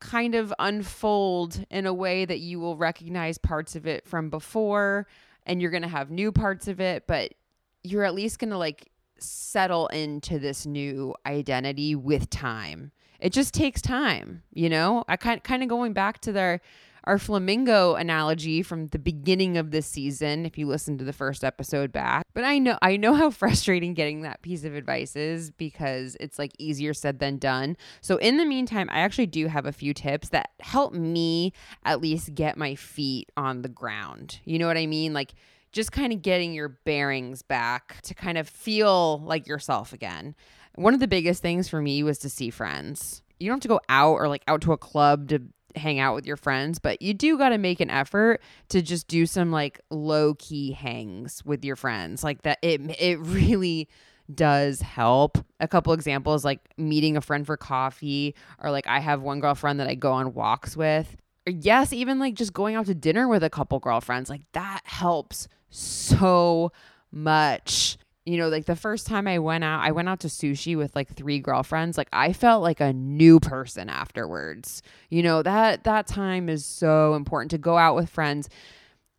kind 0.00 0.34
of 0.34 0.54
unfold 0.58 1.64
in 1.70 1.86
a 1.86 1.94
way 1.94 2.24
that 2.24 2.38
you 2.38 2.60
will 2.60 2.76
recognize 2.76 3.36
parts 3.38 3.74
of 3.74 3.86
it 3.86 4.06
from 4.06 4.30
before 4.30 5.06
and 5.44 5.60
you're 5.60 5.72
going 5.72 5.82
to 5.82 5.88
have 5.88 6.10
new 6.10 6.30
parts 6.30 6.68
of 6.68 6.80
it, 6.80 7.06
but 7.06 7.34
you're 7.82 8.04
at 8.04 8.14
least 8.14 8.38
going 8.38 8.50
to 8.50 8.58
like 8.58 8.90
settle 9.20 9.86
into 9.88 10.38
this 10.38 10.66
new 10.66 11.14
identity 11.26 11.94
with 11.94 12.30
time. 12.30 12.92
It 13.20 13.32
just 13.32 13.52
takes 13.52 13.82
time, 13.82 14.42
you 14.52 14.68
know? 14.68 15.04
I 15.08 15.16
kind 15.16 15.42
kind 15.42 15.62
of 15.62 15.68
going 15.68 15.92
back 15.92 16.20
to 16.22 16.32
their 16.32 16.60
our 17.08 17.18
flamingo 17.18 17.94
analogy 17.94 18.62
from 18.62 18.88
the 18.88 18.98
beginning 18.98 19.56
of 19.56 19.70
this 19.70 19.86
season 19.86 20.44
if 20.44 20.58
you 20.58 20.66
listen 20.66 20.98
to 20.98 21.04
the 21.04 21.12
first 21.12 21.42
episode 21.42 21.90
back 21.90 22.22
but 22.34 22.44
i 22.44 22.58
know 22.58 22.76
i 22.82 22.98
know 22.98 23.14
how 23.14 23.30
frustrating 23.42 23.94
getting 23.94 24.20
that 24.20 24.42
piece 24.42 24.62
of 24.62 24.74
advice 24.74 25.16
is 25.16 25.50
because 25.50 26.18
it's 26.20 26.38
like 26.38 26.52
easier 26.58 26.92
said 26.92 27.18
than 27.18 27.38
done 27.38 27.76
so 28.02 28.18
in 28.18 28.36
the 28.36 28.44
meantime 28.44 28.88
i 28.92 29.00
actually 29.00 29.26
do 29.26 29.46
have 29.46 29.64
a 29.64 29.72
few 29.72 29.94
tips 29.94 30.28
that 30.28 30.50
help 30.60 30.92
me 30.92 31.52
at 31.84 32.00
least 32.00 32.34
get 32.34 32.58
my 32.58 32.74
feet 32.74 33.32
on 33.38 33.62
the 33.62 33.70
ground 33.70 34.40
you 34.44 34.58
know 34.58 34.66
what 34.66 34.76
i 34.76 34.86
mean 34.86 35.14
like 35.14 35.32
just 35.72 35.92
kind 35.92 36.12
of 36.12 36.22
getting 36.22 36.52
your 36.52 36.68
bearings 36.68 37.42
back 37.42 38.00
to 38.02 38.14
kind 38.14 38.38
of 38.38 38.48
feel 38.48 39.20
like 39.20 39.46
yourself 39.46 39.92
again 39.92 40.34
one 40.74 40.94
of 40.94 41.00
the 41.00 41.08
biggest 41.08 41.42
things 41.42 41.68
for 41.68 41.82
me 41.82 42.02
was 42.02 42.18
to 42.18 42.28
see 42.28 42.50
friends 42.50 43.22
you 43.38 43.48
don't 43.48 43.56
have 43.56 43.62
to 43.62 43.68
go 43.68 43.80
out 43.88 44.14
or 44.14 44.28
like 44.28 44.42
out 44.48 44.60
to 44.62 44.72
a 44.72 44.78
club 44.78 45.28
to 45.28 45.40
hang 45.76 45.98
out 45.98 46.14
with 46.14 46.26
your 46.26 46.36
friends, 46.36 46.78
but 46.78 47.00
you 47.02 47.14
do 47.14 47.38
got 47.38 47.50
to 47.50 47.58
make 47.58 47.80
an 47.80 47.90
effort 47.90 48.40
to 48.68 48.82
just 48.82 49.08
do 49.08 49.26
some 49.26 49.50
like 49.50 49.80
low 49.90 50.34
key 50.34 50.72
hangs 50.72 51.44
with 51.44 51.64
your 51.64 51.76
friends. 51.76 52.22
Like 52.22 52.42
that 52.42 52.58
it 52.62 52.80
it 53.00 53.18
really 53.20 53.88
does 54.32 54.82
help. 54.82 55.38
A 55.60 55.68
couple 55.68 55.92
examples 55.92 56.44
like 56.44 56.60
meeting 56.76 57.16
a 57.16 57.20
friend 57.20 57.46
for 57.46 57.56
coffee 57.56 58.34
or 58.58 58.70
like 58.70 58.86
I 58.86 59.00
have 59.00 59.22
one 59.22 59.40
girlfriend 59.40 59.80
that 59.80 59.88
I 59.88 59.94
go 59.94 60.12
on 60.12 60.34
walks 60.34 60.76
with. 60.76 61.16
Or 61.46 61.52
yes, 61.52 61.92
even 61.92 62.18
like 62.18 62.34
just 62.34 62.52
going 62.52 62.74
out 62.74 62.86
to 62.86 62.94
dinner 62.94 63.26
with 63.26 63.42
a 63.42 63.50
couple 63.50 63.78
girlfriends. 63.78 64.28
Like 64.28 64.42
that 64.52 64.82
helps 64.84 65.48
so 65.70 66.72
much 67.10 67.98
you 68.28 68.36
know, 68.36 68.48
like 68.48 68.66
the 68.66 68.76
first 68.76 69.06
time 69.06 69.26
I 69.26 69.38
went 69.38 69.64
out, 69.64 69.82
I 69.82 69.90
went 69.90 70.06
out 70.06 70.20
to 70.20 70.28
sushi 70.28 70.76
with 70.76 70.94
like 70.94 71.08
three 71.08 71.38
girlfriends. 71.38 71.96
Like 71.96 72.10
I 72.12 72.34
felt 72.34 72.62
like 72.62 72.78
a 72.78 72.92
new 72.92 73.40
person 73.40 73.88
afterwards. 73.88 74.82
You 75.08 75.22
know, 75.22 75.42
that 75.42 75.84
that 75.84 76.06
time 76.06 76.50
is 76.50 76.66
so 76.66 77.14
important 77.14 77.52
to 77.52 77.58
go 77.58 77.78
out 77.78 77.96
with 77.96 78.10
friends. 78.10 78.50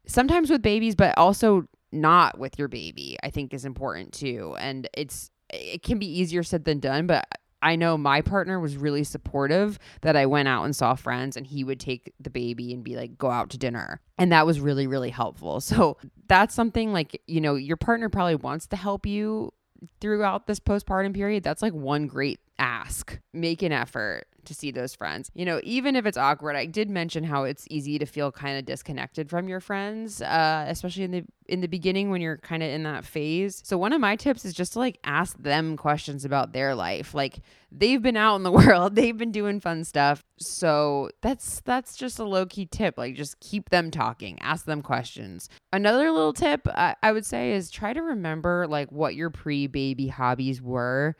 Sometimes 0.05 0.51
with 0.51 0.61
babies, 0.61 0.93
but 0.93 1.17
also 1.17 1.67
not 1.91 2.37
with 2.37 2.59
your 2.59 2.67
baby, 2.67 3.17
I 3.23 3.31
think 3.31 3.51
is 3.51 3.65
important 3.65 4.13
too. 4.13 4.55
And 4.59 4.87
it's 4.93 5.31
it 5.49 5.81
can 5.81 5.97
be 5.97 6.05
easier 6.05 6.43
said 6.43 6.65
than 6.65 6.79
done, 6.79 7.07
but 7.07 7.25
I 7.61 7.75
know 7.75 7.97
my 7.97 8.21
partner 8.21 8.59
was 8.59 8.77
really 8.77 9.03
supportive 9.03 9.79
that 10.01 10.15
I 10.15 10.25
went 10.25 10.47
out 10.47 10.63
and 10.63 10.75
saw 10.75 10.95
friends 10.95 11.35
and 11.35 11.45
he 11.45 11.63
would 11.63 11.79
take 11.79 12.13
the 12.19 12.29
baby 12.29 12.73
and 12.73 12.83
be 12.83 12.95
like, 12.95 13.17
go 13.17 13.29
out 13.29 13.49
to 13.51 13.57
dinner. 13.57 14.01
And 14.17 14.31
that 14.31 14.45
was 14.45 14.59
really, 14.59 14.87
really 14.87 15.09
helpful. 15.09 15.61
So 15.69 15.97
that's 16.27 16.55
something 16.55 16.93
like, 16.93 17.21
you 17.27 17.39
know, 17.39 17.53
your 17.53 17.77
partner 17.77 18.09
probably 18.09 18.35
wants 18.35 18.65
to 18.67 18.75
help 18.75 19.05
you 19.05 19.53
throughout 20.01 20.47
this 20.47 20.59
postpartum 20.59 21.13
period. 21.13 21.43
That's 21.43 21.61
like 21.61 21.73
one 21.73 22.07
great 22.07 22.39
ask. 22.59 23.19
Make 23.33 23.63
an 23.63 23.71
effort 23.71 24.25
to 24.45 24.53
see 24.53 24.71
those 24.71 24.95
friends. 24.95 25.31
You 25.33 25.45
know, 25.45 25.61
even 25.63 25.95
if 25.95 26.05
it's 26.05 26.17
awkward, 26.17 26.55
I 26.55 26.65
did 26.65 26.89
mention 26.89 27.23
how 27.23 27.43
it's 27.43 27.65
easy 27.69 27.99
to 27.99 28.05
feel 28.05 28.31
kind 28.31 28.57
of 28.57 28.65
disconnected 28.65 29.29
from 29.29 29.47
your 29.47 29.59
friends, 29.59 30.21
uh, 30.21 30.65
especially 30.67 31.03
in 31.03 31.11
the 31.11 31.23
in 31.47 31.61
the 31.61 31.67
beginning 31.67 32.11
when 32.11 32.21
you're 32.21 32.37
kind 32.37 32.61
of 32.61 32.69
in 32.69 32.83
that 32.83 33.05
phase. 33.05 33.61
So 33.65 33.77
one 33.77 33.93
of 33.93 34.01
my 34.01 34.15
tips 34.15 34.45
is 34.45 34.53
just 34.53 34.73
to 34.73 34.79
like 34.79 34.99
ask 35.03 35.37
them 35.41 35.77
questions 35.77 36.25
about 36.25 36.53
their 36.53 36.75
life. 36.75 37.13
Like 37.13 37.39
they've 37.71 38.01
been 38.01 38.17
out 38.17 38.35
in 38.35 38.43
the 38.43 38.51
world, 38.59 38.95
they've 38.95 39.17
been 39.17 39.31
doing 39.31 39.59
fun 39.59 39.83
stuff. 39.83 40.23
So 40.37 41.09
that's 41.21 41.61
that's 41.61 41.95
just 41.95 42.19
a 42.19 42.25
low 42.25 42.45
key 42.45 42.65
tip. 42.65 42.97
Like 42.97 43.15
just 43.15 43.39
keep 43.39 43.69
them 43.69 43.91
talking, 43.91 44.39
ask 44.41 44.65
them 44.65 44.81
questions. 44.81 45.49
Another 45.71 46.11
little 46.11 46.33
tip 46.33 46.67
I, 46.67 46.95
I 47.01 47.11
would 47.11 47.25
say 47.25 47.53
is 47.53 47.69
try 47.71 47.93
to 47.93 48.01
remember 48.01 48.67
like 48.67 48.91
what 48.91 49.15
your 49.15 49.29
pre 49.29 49.67
baby 49.67 50.07
hobbies 50.07 50.61
were 50.61 51.15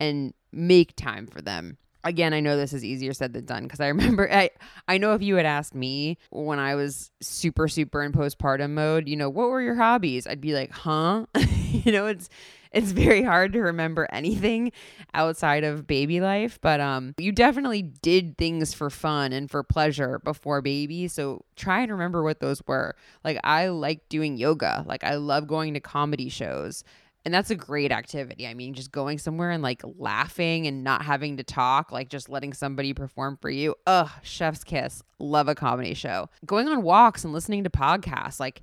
and 0.00 0.32
make 0.52 0.96
time 0.96 1.26
for 1.26 1.40
them. 1.42 1.78
Again 2.04 2.32
i 2.32 2.38
know 2.38 2.56
this 2.56 2.72
is 2.72 2.84
easier 2.84 3.12
said 3.12 3.32
than 3.32 3.44
done 3.44 3.64
because 3.64 3.80
i 3.80 3.88
remember 3.88 4.32
i 4.32 4.50
i 4.86 4.98
know 4.98 5.14
if 5.14 5.22
you 5.22 5.34
had 5.34 5.44
asked 5.44 5.74
me 5.74 6.16
when 6.30 6.60
i 6.60 6.76
was 6.76 7.10
super 7.20 7.66
super 7.66 8.02
in 8.02 8.12
postpartum 8.12 8.70
mode 8.70 9.08
you 9.08 9.16
know 9.16 9.28
what 9.28 9.48
were 9.50 9.60
your 9.60 9.74
hobbies? 9.74 10.26
I'd 10.26 10.40
be 10.40 10.54
like 10.54 10.70
huh? 10.70 11.26
You 11.68 11.92
know 11.92 12.06
it's 12.06 12.30
it's 12.72 12.92
very 12.92 13.22
hard 13.22 13.52
to 13.52 13.60
remember 13.60 14.08
anything 14.10 14.72
outside 15.12 15.64
of 15.64 15.86
baby 15.86 16.20
life 16.20 16.58
but 16.62 16.80
um 16.80 17.14
you 17.18 17.32
definitely 17.32 17.82
did 17.82 18.38
things 18.38 18.72
for 18.72 18.88
fun 18.90 19.32
and 19.32 19.50
for 19.50 19.62
pleasure 19.62 20.18
before 20.20 20.62
baby 20.62 21.08
so 21.08 21.44
try 21.56 21.80
and 21.80 21.92
remember 21.92 22.22
what 22.22 22.40
those 22.40 22.62
were. 22.66 22.94
Like 23.24 23.38
i 23.44 23.68
like 23.68 24.08
doing 24.08 24.36
yoga. 24.36 24.84
Like 24.86 25.04
i 25.04 25.16
love 25.16 25.46
going 25.46 25.74
to 25.74 25.80
comedy 25.80 26.28
shows 26.28 26.84
and 27.28 27.34
that's 27.34 27.50
a 27.50 27.54
great 27.54 27.92
activity. 27.92 28.46
I 28.46 28.54
mean, 28.54 28.72
just 28.72 28.90
going 28.90 29.18
somewhere 29.18 29.50
and 29.50 29.62
like 29.62 29.82
laughing 29.98 30.66
and 30.66 30.82
not 30.82 31.02
having 31.02 31.36
to 31.36 31.42
talk, 31.42 31.92
like 31.92 32.08
just 32.08 32.30
letting 32.30 32.54
somebody 32.54 32.94
perform 32.94 33.36
for 33.36 33.50
you. 33.50 33.74
Ugh, 33.86 34.08
chef's 34.22 34.64
kiss. 34.64 35.02
Love 35.18 35.46
a 35.46 35.54
comedy 35.54 35.92
show. 35.92 36.30
Going 36.46 36.68
on 36.68 36.80
walks 36.80 37.24
and 37.24 37.34
listening 37.34 37.64
to 37.64 37.70
podcasts, 37.70 38.40
like 38.40 38.62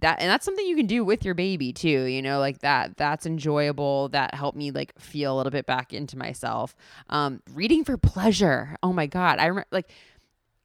that 0.00 0.20
and 0.20 0.28
that's 0.28 0.44
something 0.44 0.66
you 0.66 0.76
can 0.76 0.84
do 0.84 1.02
with 1.04 1.24
your 1.24 1.34
baby 1.34 1.72
too 1.72 1.88
you 2.06 2.20
know 2.20 2.40
like 2.40 2.58
that 2.58 2.96
that's 2.96 3.24
enjoyable 3.24 4.08
that 4.08 4.34
helped 4.34 4.58
me 4.58 4.72
like 4.72 4.92
feel 4.98 5.32
a 5.32 5.36
little 5.36 5.52
bit 5.52 5.64
back 5.64 5.92
into 5.92 6.18
myself 6.18 6.74
um 7.08 7.40
reading 7.54 7.84
for 7.84 7.96
pleasure 7.96 8.74
oh 8.82 8.92
my 8.92 9.06
god 9.06 9.38
i 9.38 9.46
remember 9.46 9.68
like 9.70 9.88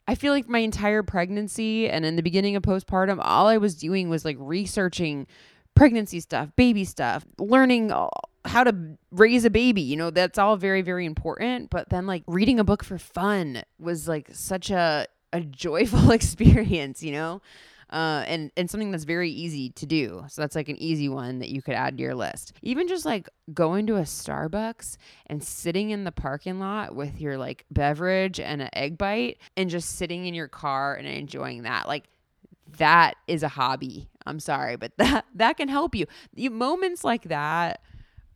I 0.10 0.16
feel 0.16 0.32
like 0.32 0.48
my 0.48 0.60
entire 0.60 1.04
pregnancy 1.04 1.90
and 1.90 2.06
in 2.06 2.16
the 2.16 2.24
beginning 2.24 2.56
of 2.56 2.64
postpartum, 2.64 3.20
all 3.22 3.48
I 3.48 3.58
was 3.58 3.76
doing 3.76 4.08
was 4.08 4.24
like 4.24 4.38
researching 4.40 5.28
pregnancy 5.78 6.20
stuff, 6.20 6.50
baby 6.56 6.84
stuff, 6.86 7.26
learning 7.38 7.90
how 8.46 8.64
to 8.64 8.76
raise 9.12 9.46
a 9.46 9.50
baby. 9.50 9.82
You 9.82 9.96
know, 9.98 10.10
that's 10.10 10.38
all 10.38 10.58
very, 10.58 10.82
very 10.82 11.06
important. 11.06 11.70
But 11.70 11.90
then, 11.90 12.08
like, 12.08 12.24
reading 12.28 12.60
a 12.60 12.64
book 12.64 12.84
for 12.84 12.98
fun 12.98 13.64
was 13.80 14.08
like 14.08 14.30
such 14.34 14.70
a, 14.72 15.08
a 15.32 15.42
joyful 15.42 16.12
experience, 16.20 17.04
you 17.04 17.12
know? 17.12 17.42
Uh, 17.90 18.26
and 18.28 18.52
and 18.58 18.70
something 18.70 18.92
that's 18.92 19.06
very 19.06 19.32
easy 19.32 19.70
to 19.70 19.86
do. 19.86 20.26
So 20.28 20.42
that's 20.42 20.58
like 20.58 20.68
an 20.68 20.76
easy 20.78 21.08
one 21.08 21.40
that 21.40 21.48
you 21.48 21.62
could 21.62 21.74
add 21.74 21.98
to 21.98 22.04
your 22.04 22.16
list. 22.16 22.52
Even 22.62 22.90
just 22.90 23.06
like 23.06 23.30
going 23.54 23.88
to 23.88 23.96
a 23.96 24.02
Starbucks 24.02 24.98
and 25.28 25.42
sitting 25.42 25.92
in 25.92 26.04
the 26.04 26.12
parking 26.12 26.60
lot 26.60 26.96
with 26.96 27.22
your 27.22 27.38
like 27.38 27.64
beverage 27.72 28.42
and 28.42 28.62
an 28.62 28.70
egg 28.74 28.98
bite 28.98 29.38
and 29.56 29.70
just 29.70 29.92
sitting 29.96 30.26
in 30.26 30.34
your 30.34 30.50
car 30.50 30.96
and 30.96 31.08
enjoying 31.08 31.64
that. 31.64 31.88
Like 31.88 32.10
that 32.78 33.16
is 33.28 33.44
a 33.44 33.48
hobby. 33.48 34.10
I'm 34.28 34.40
sorry, 34.40 34.76
but 34.76 34.92
that 34.98 35.26
that 35.36 35.58
can 35.58 35.70
help 35.70 35.96
you. 35.96 36.06
The 36.34 36.50
moments 36.50 37.04
like 37.04 37.24
that 37.24 37.82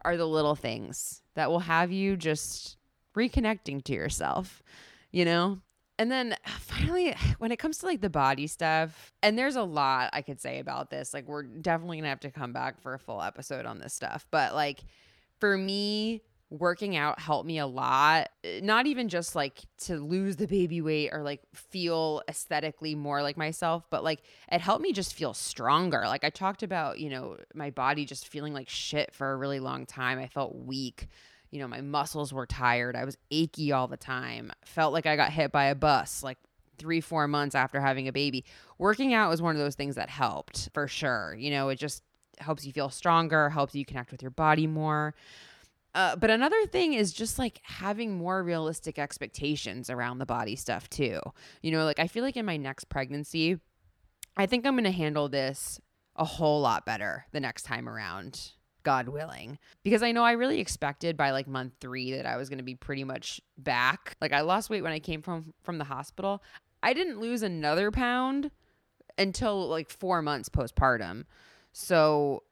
are 0.03 0.17
the 0.17 0.27
little 0.27 0.55
things 0.55 1.21
that 1.35 1.49
will 1.49 1.59
have 1.59 1.91
you 1.91 2.17
just 2.17 2.77
reconnecting 3.15 3.83
to 3.83 3.93
yourself, 3.93 4.63
you 5.11 5.25
know? 5.25 5.59
And 5.99 6.11
then 6.11 6.35
finally, 6.59 7.15
when 7.37 7.51
it 7.51 7.59
comes 7.59 7.79
to 7.79 7.85
like 7.85 8.01
the 8.01 8.09
body 8.09 8.47
stuff, 8.47 9.13
and 9.21 9.37
there's 9.37 9.55
a 9.55 9.63
lot 9.63 10.09
I 10.13 10.21
could 10.21 10.41
say 10.41 10.59
about 10.59 10.89
this. 10.89 11.13
Like, 11.13 11.27
we're 11.27 11.43
definitely 11.43 11.97
gonna 11.97 12.09
have 12.09 12.19
to 12.21 12.31
come 12.31 12.53
back 12.53 12.81
for 12.81 12.93
a 12.93 12.99
full 12.99 13.21
episode 13.21 13.65
on 13.65 13.79
this 13.79 13.93
stuff. 13.93 14.25
But 14.31 14.53
like, 14.53 14.79
for 15.39 15.57
me, 15.57 16.21
working 16.51 16.97
out 16.97 17.17
helped 17.17 17.47
me 17.47 17.57
a 17.57 17.65
lot. 17.65 18.29
Not 18.61 18.85
even 18.85 19.07
just 19.07 19.35
like 19.35 19.61
to 19.79 19.95
lose 19.95 20.35
the 20.35 20.47
baby 20.47 20.81
weight 20.81 21.09
or 21.13 21.23
like 21.23 21.41
feel 21.55 22.21
aesthetically 22.27 22.93
more 22.93 23.23
like 23.23 23.37
myself, 23.37 23.85
but 23.89 24.03
like 24.03 24.21
it 24.51 24.59
helped 24.59 24.83
me 24.83 24.91
just 24.91 25.13
feel 25.13 25.33
stronger. 25.33 26.03
Like 26.05 26.25
I 26.25 26.29
talked 26.29 26.61
about, 26.61 26.99
you 26.99 27.09
know, 27.09 27.37
my 27.55 27.69
body 27.69 28.05
just 28.05 28.27
feeling 28.27 28.53
like 28.53 28.67
shit 28.69 29.13
for 29.13 29.31
a 29.31 29.37
really 29.37 29.61
long 29.61 29.85
time. 29.85 30.19
I 30.19 30.27
felt 30.27 30.53
weak. 30.53 31.07
You 31.51 31.59
know, 31.59 31.67
my 31.69 31.81
muscles 31.81 32.33
were 32.33 32.45
tired. 32.45 32.97
I 32.97 33.05
was 33.05 33.17
achy 33.31 33.71
all 33.71 33.87
the 33.87 33.97
time. 33.97 34.51
Felt 34.65 34.93
like 34.93 35.05
I 35.05 35.15
got 35.15 35.31
hit 35.31 35.53
by 35.53 35.65
a 35.65 35.75
bus 35.75 36.21
like 36.21 36.37
three, 36.77 36.99
four 36.99 37.27
months 37.29 37.55
after 37.55 37.79
having 37.79 38.09
a 38.09 38.11
baby. 38.11 38.43
Working 38.77 39.13
out 39.13 39.29
was 39.29 39.41
one 39.41 39.55
of 39.55 39.61
those 39.61 39.75
things 39.75 39.95
that 39.95 40.09
helped 40.09 40.69
for 40.73 40.87
sure. 40.89 41.33
You 41.37 41.51
know, 41.51 41.69
it 41.69 41.79
just 41.79 42.03
helps 42.39 42.65
you 42.65 42.73
feel 42.73 42.89
stronger, 42.89 43.49
helps 43.49 43.73
you 43.73 43.85
connect 43.85 44.11
with 44.11 44.21
your 44.21 44.31
body 44.31 44.67
more. 44.67 45.13
Uh, 45.93 46.15
but 46.15 46.29
another 46.29 46.65
thing 46.67 46.93
is 46.93 47.11
just 47.11 47.37
like 47.37 47.59
having 47.63 48.17
more 48.17 48.43
realistic 48.43 48.97
expectations 48.97 49.89
around 49.89 50.19
the 50.19 50.25
body 50.25 50.55
stuff 50.55 50.89
too. 50.89 51.19
You 51.61 51.71
know, 51.71 51.83
like 51.83 51.99
I 51.99 52.07
feel 52.07 52.23
like 52.23 52.37
in 52.37 52.45
my 52.45 52.57
next 52.57 52.85
pregnancy, 52.85 53.59
I 54.37 54.45
think 54.45 54.65
I'm 54.65 54.75
going 54.75 54.85
to 54.85 54.91
handle 54.91 55.27
this 55.27 55.81
a 56.15 56.23
whole 56.23 56.61
lot 56.61 56.85
better 56.85 57.25
the 57.31 57.39
next 57.39 57.63
time 57.63 57.89
around, 57.89 58.51
God 58.83 59.09
willing. 59.09 59.57
Because 59.83 60.01
I 60.01 60.13
know 60.13 60.23
I 60.23 60.33
really 60.33 60.59
expected 60.59 61.17
by 61.17 61.31
like 61.31 61.47
month 61.47 61.73
3 61.81 62.13
that 62.13 62.25
I 62.25 62.37
was 62.37 62.47
going 62.47 62.59
to 62.59 62.63
be 62.63 62.75
pretty 62.75 63.03
much 63.03 63.41
back. 63.57 64.15
Like 64.21 64.31
I 64.31 64.41
lost 64.41 64.69
weight 64.69 64.83
when 64.83 64.93
I 64.93 64.99
came 64.99 65.21
from 65.21 65.53
from 65.63 65.77
the 65.77 65.83
hospital. 65.83 66.41
I 66.81 66.93
didn't 66.93 67.19
lose 67.19 67.43
another 67.43 67.91
pound 67.91 68.49
until 69.17 69.67
like 69.67 69.89
4 69.89 70.21
months 70.21 70.47
postpartum. 70.47 71.25
So 71.73 72.43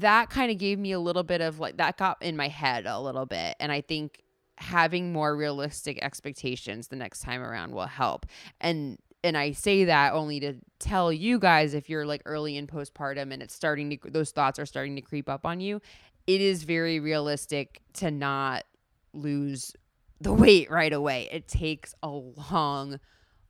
that 0.00 0.30
kind 0.30 0.50
of 0.50 0.58
gave 0.58 0.78
me 0.78 0.92
a 0.92 1.00
little 1.00 1.22
bit 1.22 1.40
of 1.40 1.58
like 1.58 1.76
that 1.76 1.96
got 1.96 2.20
in 2.22 2.36
my 2.36 2.48
head 2.48 2.86
a 2.86 3.00
little 3.00 3.26
bit 3.26 3.56
and 3.60 3.72
i 3.72 3.80
think 3.80 4.24
having 4.56 5.12
more 5.12 5.36
realistic 5.36 5.98
expectations 6.02 6.88
the 6.88 6.96
next 6.96 7.20
time 7.20 7.42
around 7.42 7.72
will 7.72 7.86
help. 7.86 8.26
And 8.60 8.98
and 9.22 9.36
i 9.36 9.52
say 9.52 9.84
that 9.84 10.12
only 10.12 10.38
to 10.40 10.54
tell 10.78 11.12
you 11.12 11.38
guys 11.38 11.74
if 11.74 11.88
you're 11.88 12.06
like 12.06 12.22
early 12.24 12.56
in 12.56 12.66
postpartum 12.66 13.32
and 13.32 13.42
it's 13.42 13.54
starting 13.54 13.90
to 13.90 14.10
those 14.10 14.30
thoughts 14.30 14.58
are 14.58 14.66
starting 14.66 14.96
to 14.96 15.02
creep 15.02 15.28
up 15.28 15.46
on 15.46 15.60
you 15.60 15.80
it 16.26 16.40
is 16.40 16.62
very 16.62 17.00
realistic 17.00 17.80
to 17.94 18.10
not 18.10 18.64
lose 19.12 19.74
the 20.20 20.32
weight 20.32 20.70
right 20.70 20.92
away. 20.92 21.28
It 21.30 21.48
takes 21.48 21.94
a 22.02 22.08
long 22.08 22.98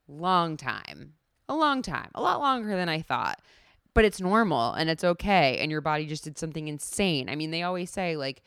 long 0.06 0.56
time 0.56 1.14
a 1.48 1.54
long 1.54 1.82
time 1.82 2.10
a 2.14 2.20
lot 2.20 2.40
longer 2.40 2.76
than 2.76 2.90
i 2.90 3.00
thought 3.00 3.40
but 3.94 4.04
it's 4.04 4.20
normal 4.20 4.72
and 4.72 4.90
it's 4.90 5.04
okay 5.04 5.58
and 5.58 5.70
your 5.70 5.80
body 5.80 6.06
just 6.06 6.24
did 6.24 6.38
something 6.38 6.68
insane. 6.68 7.28
I 7.28 7.36
mean 7.36 7.50
they 7.50 7.62
always 7.62 7.90
say 7.90 8.16
like 8.16 8.42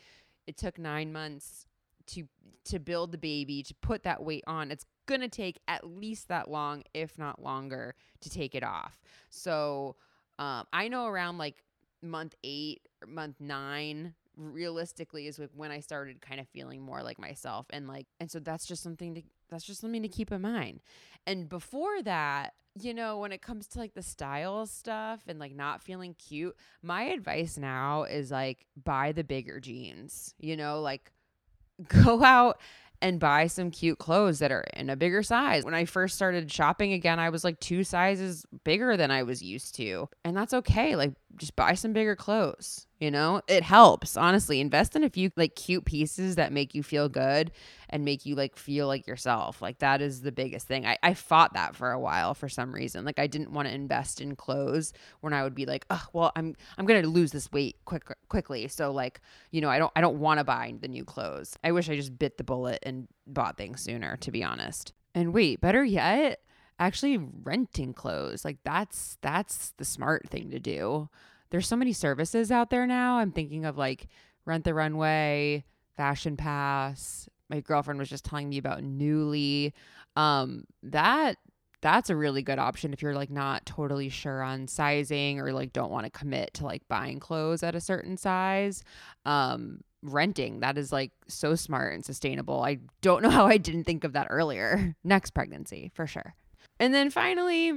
it 0.45 0.57
took 0.57 0.77
nine 0.77 1.11
months 1.11 1.65
to 2.07 2.23
to 2.65 2.79
build 2.79 3.11
the 3.13 3.17
baby 3.17 3.63
to 3.63 3.73
put 3.75 4.03
that 4.03 4.23
weight 4.23 4.43
on. 4.45 4.71
It's 4.71 4.85
gonna 5.05 5.29
take 5.29 5.59
at 5.67 5.85
least 5.87 6.27
that 6.27 6.49
long 6.49 6.83
if 6.93 7.17
not 7.17 7.41
longer 7.41 7.95
to 8.21 8.29
take 8.29 8.55
it 8.55 8.63
off. 8.63 8.99
So 9.29 9.95
um, 10.39 10.65
i 10.73 10.87
know 10.87 11.07
around 11.07 11.37
like 11.37 11.63
month 12.01 12.35
eight 12.43 12.81
or 13.01 13.07
month 13.07 13.35
nine 13.39 14.13
realistically 14.35 15.27
is 15.27 15.39
when 15.55 15.71
i 15.71 15.79
started 15.79 16.21
kind 16.21 16.39
of 16.39 16.47
feeling 16.49 16.81
more 16.81 17.01
like 17.01 17.17
myself 17.19 17.65
and 17.71 17.87
like 17.87 18.05
and 18.19 18.29
so 18.29 18.39
that's 18.39 18.65
just 18.67 18.83
something 18.83 19.15
to 19.15 19.21
that's 19.49 19.65
just 19.65 19.81
something 19.81 20.01
to 20.01 20.07
keep 20.07 20.31
in 20.31 20.41
mind 20.41 20.81
and 21.25 21.49
before 21.49 22.01
that 22.03 22.53
you 22.83 22.93
know, 22.93 23.17
when 23.17 23.31
it 23.31 23.41
comes 23.41 23.67
to 23.67 23.79
like 23.79 23.93
the 23.93 24.03
style 24.03 24.65
stuff 24.65 25.21
and 25.27 25.39
like 25.39 25.55
not 25.55 25.81
feeling 25.81 26.15
cute, 26.15 26.55
my 26.81 27.03
advice 27.03 27.57
now 27.57 28.03
is 28.03 28.31
like 28.31 28.65
buy 28.83 29.11
the 29.11 29.23
bigger 29.23 29.59
jeans, 29.59 30.33
you 30.39 30.55
know, 30.55 30.81
like 30.81 31.11
go 31.87 32.23
out 32.23 32.59
and 33.01 33.19
buy 33.19 33.45
some 33.45 33.69
cute 33.69 33.99
clothes 33.99 34.39
that 34.39 34.51
are 34.51 34.65
in 34.73 34.89
a 34.89 34.95
bigger 34.95 35.21
size. 35.21 35.63
When 35.63 35.75
I 35.75 35.85
first 35.85 36.15
started 36.15 36.51
shopping 36.51 36.93
again, 36.93 37.19
I 37.19 37.29
was 37.29 37.43
like 37.43 37.59
two 37.59 37.83
sizes 37.83 38.43
bigger 38.63 38.97
than 38.97 39.11
I 39.11 39.21
was 39.23 39.41
used 39.41 39.75
to. 39.75 40.09
And 40.25 40.35
that's 40.35 40.53
okay. 40.53 40.95
Like 40.95 41.13
just 41.35 41.55
buy 41.55 41.73
some 41.73 41.93
bigger 41.93 42.15
clothes, 42.15 42.87
you 42.99 43.11
know? 43.11 43.41
It 43.47 43.63
helps, 43.63 44.17
honestly. 44.17 44.59
Invest 44.59 44.95
in 44.95 45.03
a 45.03 45.09
few 45.09 45.31
like 45.35 45.55
cute 45.55 45.85
pieces 45.85 46.35
that 46.35 46.51
make 46.51 46.73
you 46.73 46.81
feel 46.81 47.09
good 47.09 47.51
and 47.89 48.05
make 48.05 48.25
you 48.25 48.35
like 48.35 48.55
feel 48.55 48.87
like 48.87 49.05
yourself. 49.07 49.61
Like 49.61 49.79
that 49.79 50.01
is 50.01 50.21
the 50.21 50.31
biggest 50.31 50.67
thing. 50.67 50.85
I, 50.85 50.97
I 51.03 51.13
fought 51.13 51.53
that 51.53 51.75
for 51.75 51.91
a 51.91 51.99
while 51.99 52.33
for 52.33 52.49
some 52.49 52.73
reason. 52.73 53.05
Like 53.05 53.19
I 53.19 53.27
didn't 53.27 53.51
want 53.51 53.67
to 53.67 53.73
invest 53.73 54.21
in 54.21 54.35
clothes 54.35 54.93
when 55.21 55.33
I 55.33 55.43
would 55.43 55.55
be 55.55 55.65
like, 55.65 55.85
oh 55.89 56.05
well, 56.13 56.31
I'm 56.35 56.55
I'm 56.77 56.85
gonna 56.85 57.07
lose 57.07 57.31
this 57.31 57.51
weight 57.51 57.77
quick 57.85 58.03
quickly. 58.29 58.67
So 58.67 58.91
like, 58.91 59.21
you 59.51 59.61
know, 59.61 59.69
I 59.69 59.79
don't 59.79 59.91
I 59.95 60.01
don't 60.01 60.19
want 60.19 60.39
to 60.39 60.43
buy 60.43 60.73
the 60.79 60.87
new 60.87 61.05
clothes. 61.05 61.57
I 61.63 61.71
wish 61.71 61.89
I 61.89 61.95
just 61.95 62.17
bit 62.17 62.37
the 62.37 62.43
bullet 62.43 62.79
and 62.83 63.07
bought 63.25 63.57
things 63.57 63.81
sooner, 63.81 64.17
to 64.17 64.31
be 64.31 64.43
honest. 64.43 64.93
And 65.13 65.33
wait, 65.33 65.61
better 65.61 65.83
yet, 65.83 66.41
actually 66.79 67.17
renting 67.17 67.93
clothes. 67.93 68.45
Like 68.45 68.57
that's 68.63 69.17
that's 69.21 69.73
the 69.77 69.85
smart 69.85 70.29
thing 70.29 70.51
to 70.51 70.59
do. 70.59 71.09
There's 71.49 71.67
so 71.67 71.75
many 71.75 71.93
services 71.93 72.51
out 72.51 72.69
there 72.69 72.85
now. 72.85 73.17
I'm 73.17 73.31
thinking 73.31 73.65
of 73.65 73.77
like 73.77 74.07
Rent 74.45 74.63
the 74.63 74.73
Runway, 74.73 75.65
Fashion 75.95 76.37
Pass, 76.37 77.29
my 77.49 77.61
girlfriend 77.61 77.99
was 77.99 78.09
just 78.09 78.25
telling 78.25 78.49
me 78.49 78.57
about 78.57 78.81
Nuuly. 78.81 79.73
Um, 80.15 80.65
that 80.83 81.37
that's 81.81 82.09
a 82.09 82.15
really 82.15 82.41
good 82.41 82.57
option 82.57 82.91
if 82.91 83.01
you're 83.01 83.13
like 83.13 83.29
not 83.29 83.65
totally 83.65 84.09
sure 84.09 84.41
on 84.41 84.67
sizing 84.67 85.39
or 85.39 85.53
like 85.53 85.73
don't 85.73 85.91
want 85.91 86.05
to 86.05 86.19
commit 86.19 86.53
to 86.55 86.65
like 86.65 86.87
buying 86.87 87.19
clothes 87.19 87.63
at 87.63 87.75
a 87.75 87.81
certain 87.81 88.17
size. 88.17 88.83
Um, 89.25 89.81
renting 90.01 90.59
that 90.61 90.77
is 90.77 90.91
like 90.91 91.11
so 91.27 91.55
smart 91.55 91.93
and 91.93 92.03
sustainable. 92.03 92.63
I 92.63 92.79
don't 93.01 93.23
know 93.23 93.29
how 93.31 93.45
I 93.45 93.57
didn't 93.57 93.83
think 93.83 94.03
of 94.03 94.13
that 94.13 94.27
earlier. 94.29 94.95
Next 95.03 95.31
pregnancy, 95.31 95.91
for 95.93 96.07
sure. 96.07 96.35
And 96.79 96.93
then 96.93 97.09
finally, 97.09 97.71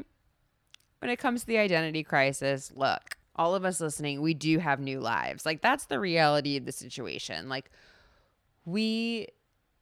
when 1.00 1.10
it 1.10 1.18
comes 1.18 1.42
to 1.42 1.46
the 1.46 1.58
identity 1.58 2.02
crisis, 2.02 2.72
look, 2.74 3.16
all 3.34 3.54
of 3.54 3.64
us 3.64 3.80
listening, 3.80 4.20
we 4.20 4.34
do 4.34 4.58
have 4.58 4.80
new 4.80 5.00
lives. 5.00 5.46
Like 5.46 5.62
that's 5.62 5.86
the 5.86 5.98
reality 5.98 6.56
of 6.56 6.66
the 6.66 6.72
situation. 6.72 7.48
Like 7.48 7.70
we 8.64 9.28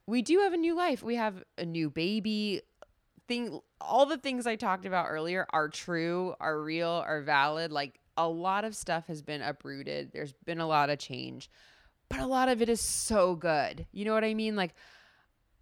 we 0.07 0.21
do 0.21 0.39
have 0.39 0.53
a 0.53 0.57
new 0.57 0.75
life. 0.75 1.03
We 1.03 1.15
have 1.15 1.43
a 1.57 1.65
new 1.65 1.89
baby. 1.89 2.61
Thing 3.27 3.59
all 3.81 4.05
the 4.05 4.17
things 4.17 4.47
I 4.47 4.55
talked 4.55 4.85
about 4.85 5.07
earlier 5.09 5.45
are 5.51 5.69
true, 5.69 6.35
are 6.39 6.59
real, 6.61 7.03
are 7.05 7.21
valid. 7.21 7.71
Like 7.71 7.99
a 8.17 8.27
lot 8.27 8.65
of 8.65 8.75
stuff 8.75 9.07
has 9.07 9.21
been 9.21 9.41
uprooted. 9.41 10.11
There's 10.13 10.33
been 10.45 10.59
a 10.59 10.67
lot 10.67 10.89
of 10.89 10.99
change. 10.99 11.49
But 12.09 12.19
a 12.19 12.25
lot 12.25 12.49
of 12.49 12.61
it 12.61 12.69
is 12.69 12.81
so 12.81 13.35
good. 13.35 13.85
You 13.91 14.05
know 14.05 14.13
what 14.13 14.23
I 14.23 14.33
mean? 14.33 14.55
Like 14.55 14.73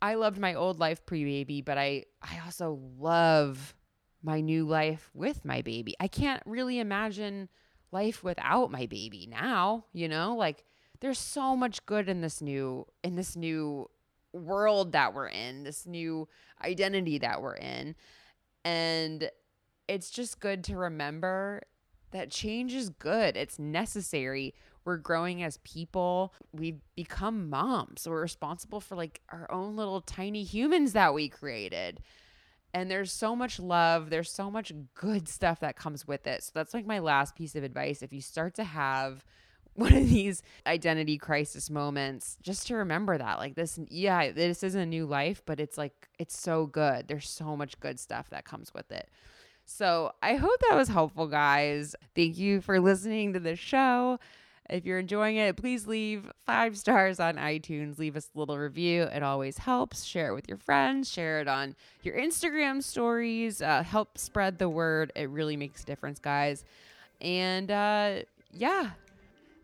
I 0.01 0.15
loved 0.15 0.37
my 0.37 0.53
old 0.53 0.79
life 0.79 1.05
pre-baby, 1.05 1.61
but 1.61 1.77
I 1.77 2.05
I 2.21 2.39
also 2.45 2.79
love 2.99 3.75
my 4.23 4.41
new 4.41 4.65
life 4.67 5.09
with 5.13 5.45
my 5.45 5.61
baby. 5.61 5.95
I 5.99 6.07
can't 6.07 6.43
really 6.45 6.79
imagine 6.79 7.49
life 7.91 8.23
without 8.23 8.71
my 8.71 8.85
baby 8.85 9.27
now, 9.29 9.85
you 9.93 10.07
know? 10.07 10.35
Like 10.35 10.65
there's 10.99 11.19
so 11.19 11.55
much 11.55 11.85
good 11.85 12.09
in 12.09 12.21
this 12.21 12.41
new 12.41 12.85
in 13.03 13.15
this 13.15 13.35
new 13.35 13.89
world 14.33 14.91
that 14.91 15.13
we're 15.13 15.29
in, 15.29 15.63
this 15.63 15.85
new 15.85 16.27
identity 16.63 17.17
that 17.19 17.41
we're 17.41 17.55
in. 17.55 17.95
And 18.65 19.31
it's 19.87 20.09
just 20.09 20.39
good 20.39 20.63
to 20.65 20.77
remember 20.77 21.63
that 22.11 22.29
change 22.29 22.73
is 22.73 22.89
good. 22.89 23.35
It's 23.37 23.59
necessary. 23.59 24.53
We're 24.87 24.95
growing 24.95 25.43
as 25.43 25.57
people. 25.65 26.33
We've 26.53 26.79
become 26.95 27.49
moms. 27.49 28.07
we're 28.07 28.21
responsible 28.21 28.79
for 28.79 28.95
like 28.95 29.19
our 29.29 29.51
own 29.51 29.75
little 29.75 29.99
tiny 29.99 30.45
humans 30.45 30.93
that 30.93 31.13
we 31.13 31.27
created. 31.27 31.99
And 32.73 32.89
there's 32.89 33.11
so 33.11 33.35
much 33.35 33.59
love. 33.59 34.09
There's 34.09 34.31
so 34.31 34.49
much 34.49 34.71
good 34.95 35.27
stuff 35.27 35.59
that 35.59 35.75
comes 35.75 36.07
with 36.07 36.25
it. 36.25 36.41
So 36.41 36.51
that's 36.53 36.73
like 36.73 36.85
my 36.85 36.99
last 36.99 37.35
piece 37.35 37.53
of 37.57 37.65
advice. 37.65 38.01
If 38.01 38.13
you 38.13 38.21
start 38.21 38.55
to 38.55 38.63
have 38.63 39.25
one 39.73 39.93
of 39.93 40.07
these 40.07 40.41
identity 40.65 41.17
crisis 41.17 41.69
moments 41.69 42.37
just 42.41 42.67
to 42.67 42.75
remember 42.75 43.17
that 43.17 43.39
like 43.39 43.55
this 43.55 43.77
yeah 43.89 44.31
this 44.31 44.63
is 44.63 44.73
a 44.73 44.85
new 44.85 45.05
life 45.05 45.43
but 45.45 45.59
it's 45.59 45.77
like 45.77 46.07
it's 46.17 46.35
so 46.35 46.65
good 46.65 47.07
there's 47.07 47.29
so 47.29 47.55
much 47.55 47.79
good 47.79 47.99
stuff 47.99 48.27
that 48.31 48.43
comes 48.43 48.73
with 48.73 48.91
it 48.91 49.07
so 49.65 50.11
i 50.23 50.33
hope 50.33 50.59
that 50.67 50.75
was 50.75 50.87
helpful 50.87 51.27
guys 51.27 51.95
thank 52.15 52.39
you 52.39 52.59
for 52.59 52.79
listening 52.79 53.33
to 53.33 53.39
the 53.39 53.55
show 53.55 54.17
if 54.69 54.85
you're 54.85 54.99
enjoying 54.99 55.37
it, 55.37 55.55
please 55.55 55.87
leave 55.87 56.29
five 56.45 56.77
stars 56.77 57.19
on 57.19 57.35
iTunes. 57.35 57.97
Leave 57.97 58.15
us 58.15 58.29
a 58.35 58.39
little 58.39 58.57
review. 58.57 59.03
It 59.03 59.23
always 59.23 59.57
helps. 59.57 60.03
Share 60.03 60.29
it 60.29 60.35
with 60.35 60.47
your 60.47 60.57
friends, 60.57 61.09
share 61.11 61.39
it 61.39 61.47
on 61.47 61.75
your 62.03 62.15
Instagram 62.15 62.83
stories. 62.83 63.61
Uh, 63.61 63.83
help 63.83 64.17
spread 64.17 64.57
the 64.57 64.69
word. 64.69 65.11
It 65.15 65.29
really 65.29 65.55
makes 65.55 65.83
a 65.83 65.85
difference, 65.85 66.19
guys. 66.19 66.65
And 67.21 67.71
uh, 67.71 68.19
yeah, 68.51 68.91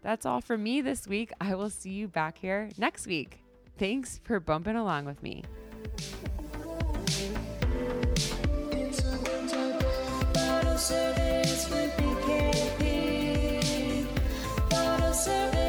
that's 0.01 0.25
all 0.25 0.41
from 0.41 0.63
me 0.63 0.81
this 0.81 1.07
week. 1.07 1.31
I 1.39 1.55
will 1.55 1.69
see 1.69 1.91
you 1.91 2.07
back 2.07 2.37
here 2.37 2.69
next 2.77 3.07
week. 3.07 3.39
Thanks 3.77 4.19
for 4.23 4.39
bumping 4.39 4.75
along 4.75 5.05
with 5.05 5.21
me. 5.23 5.43
surrender. 15.23 15.62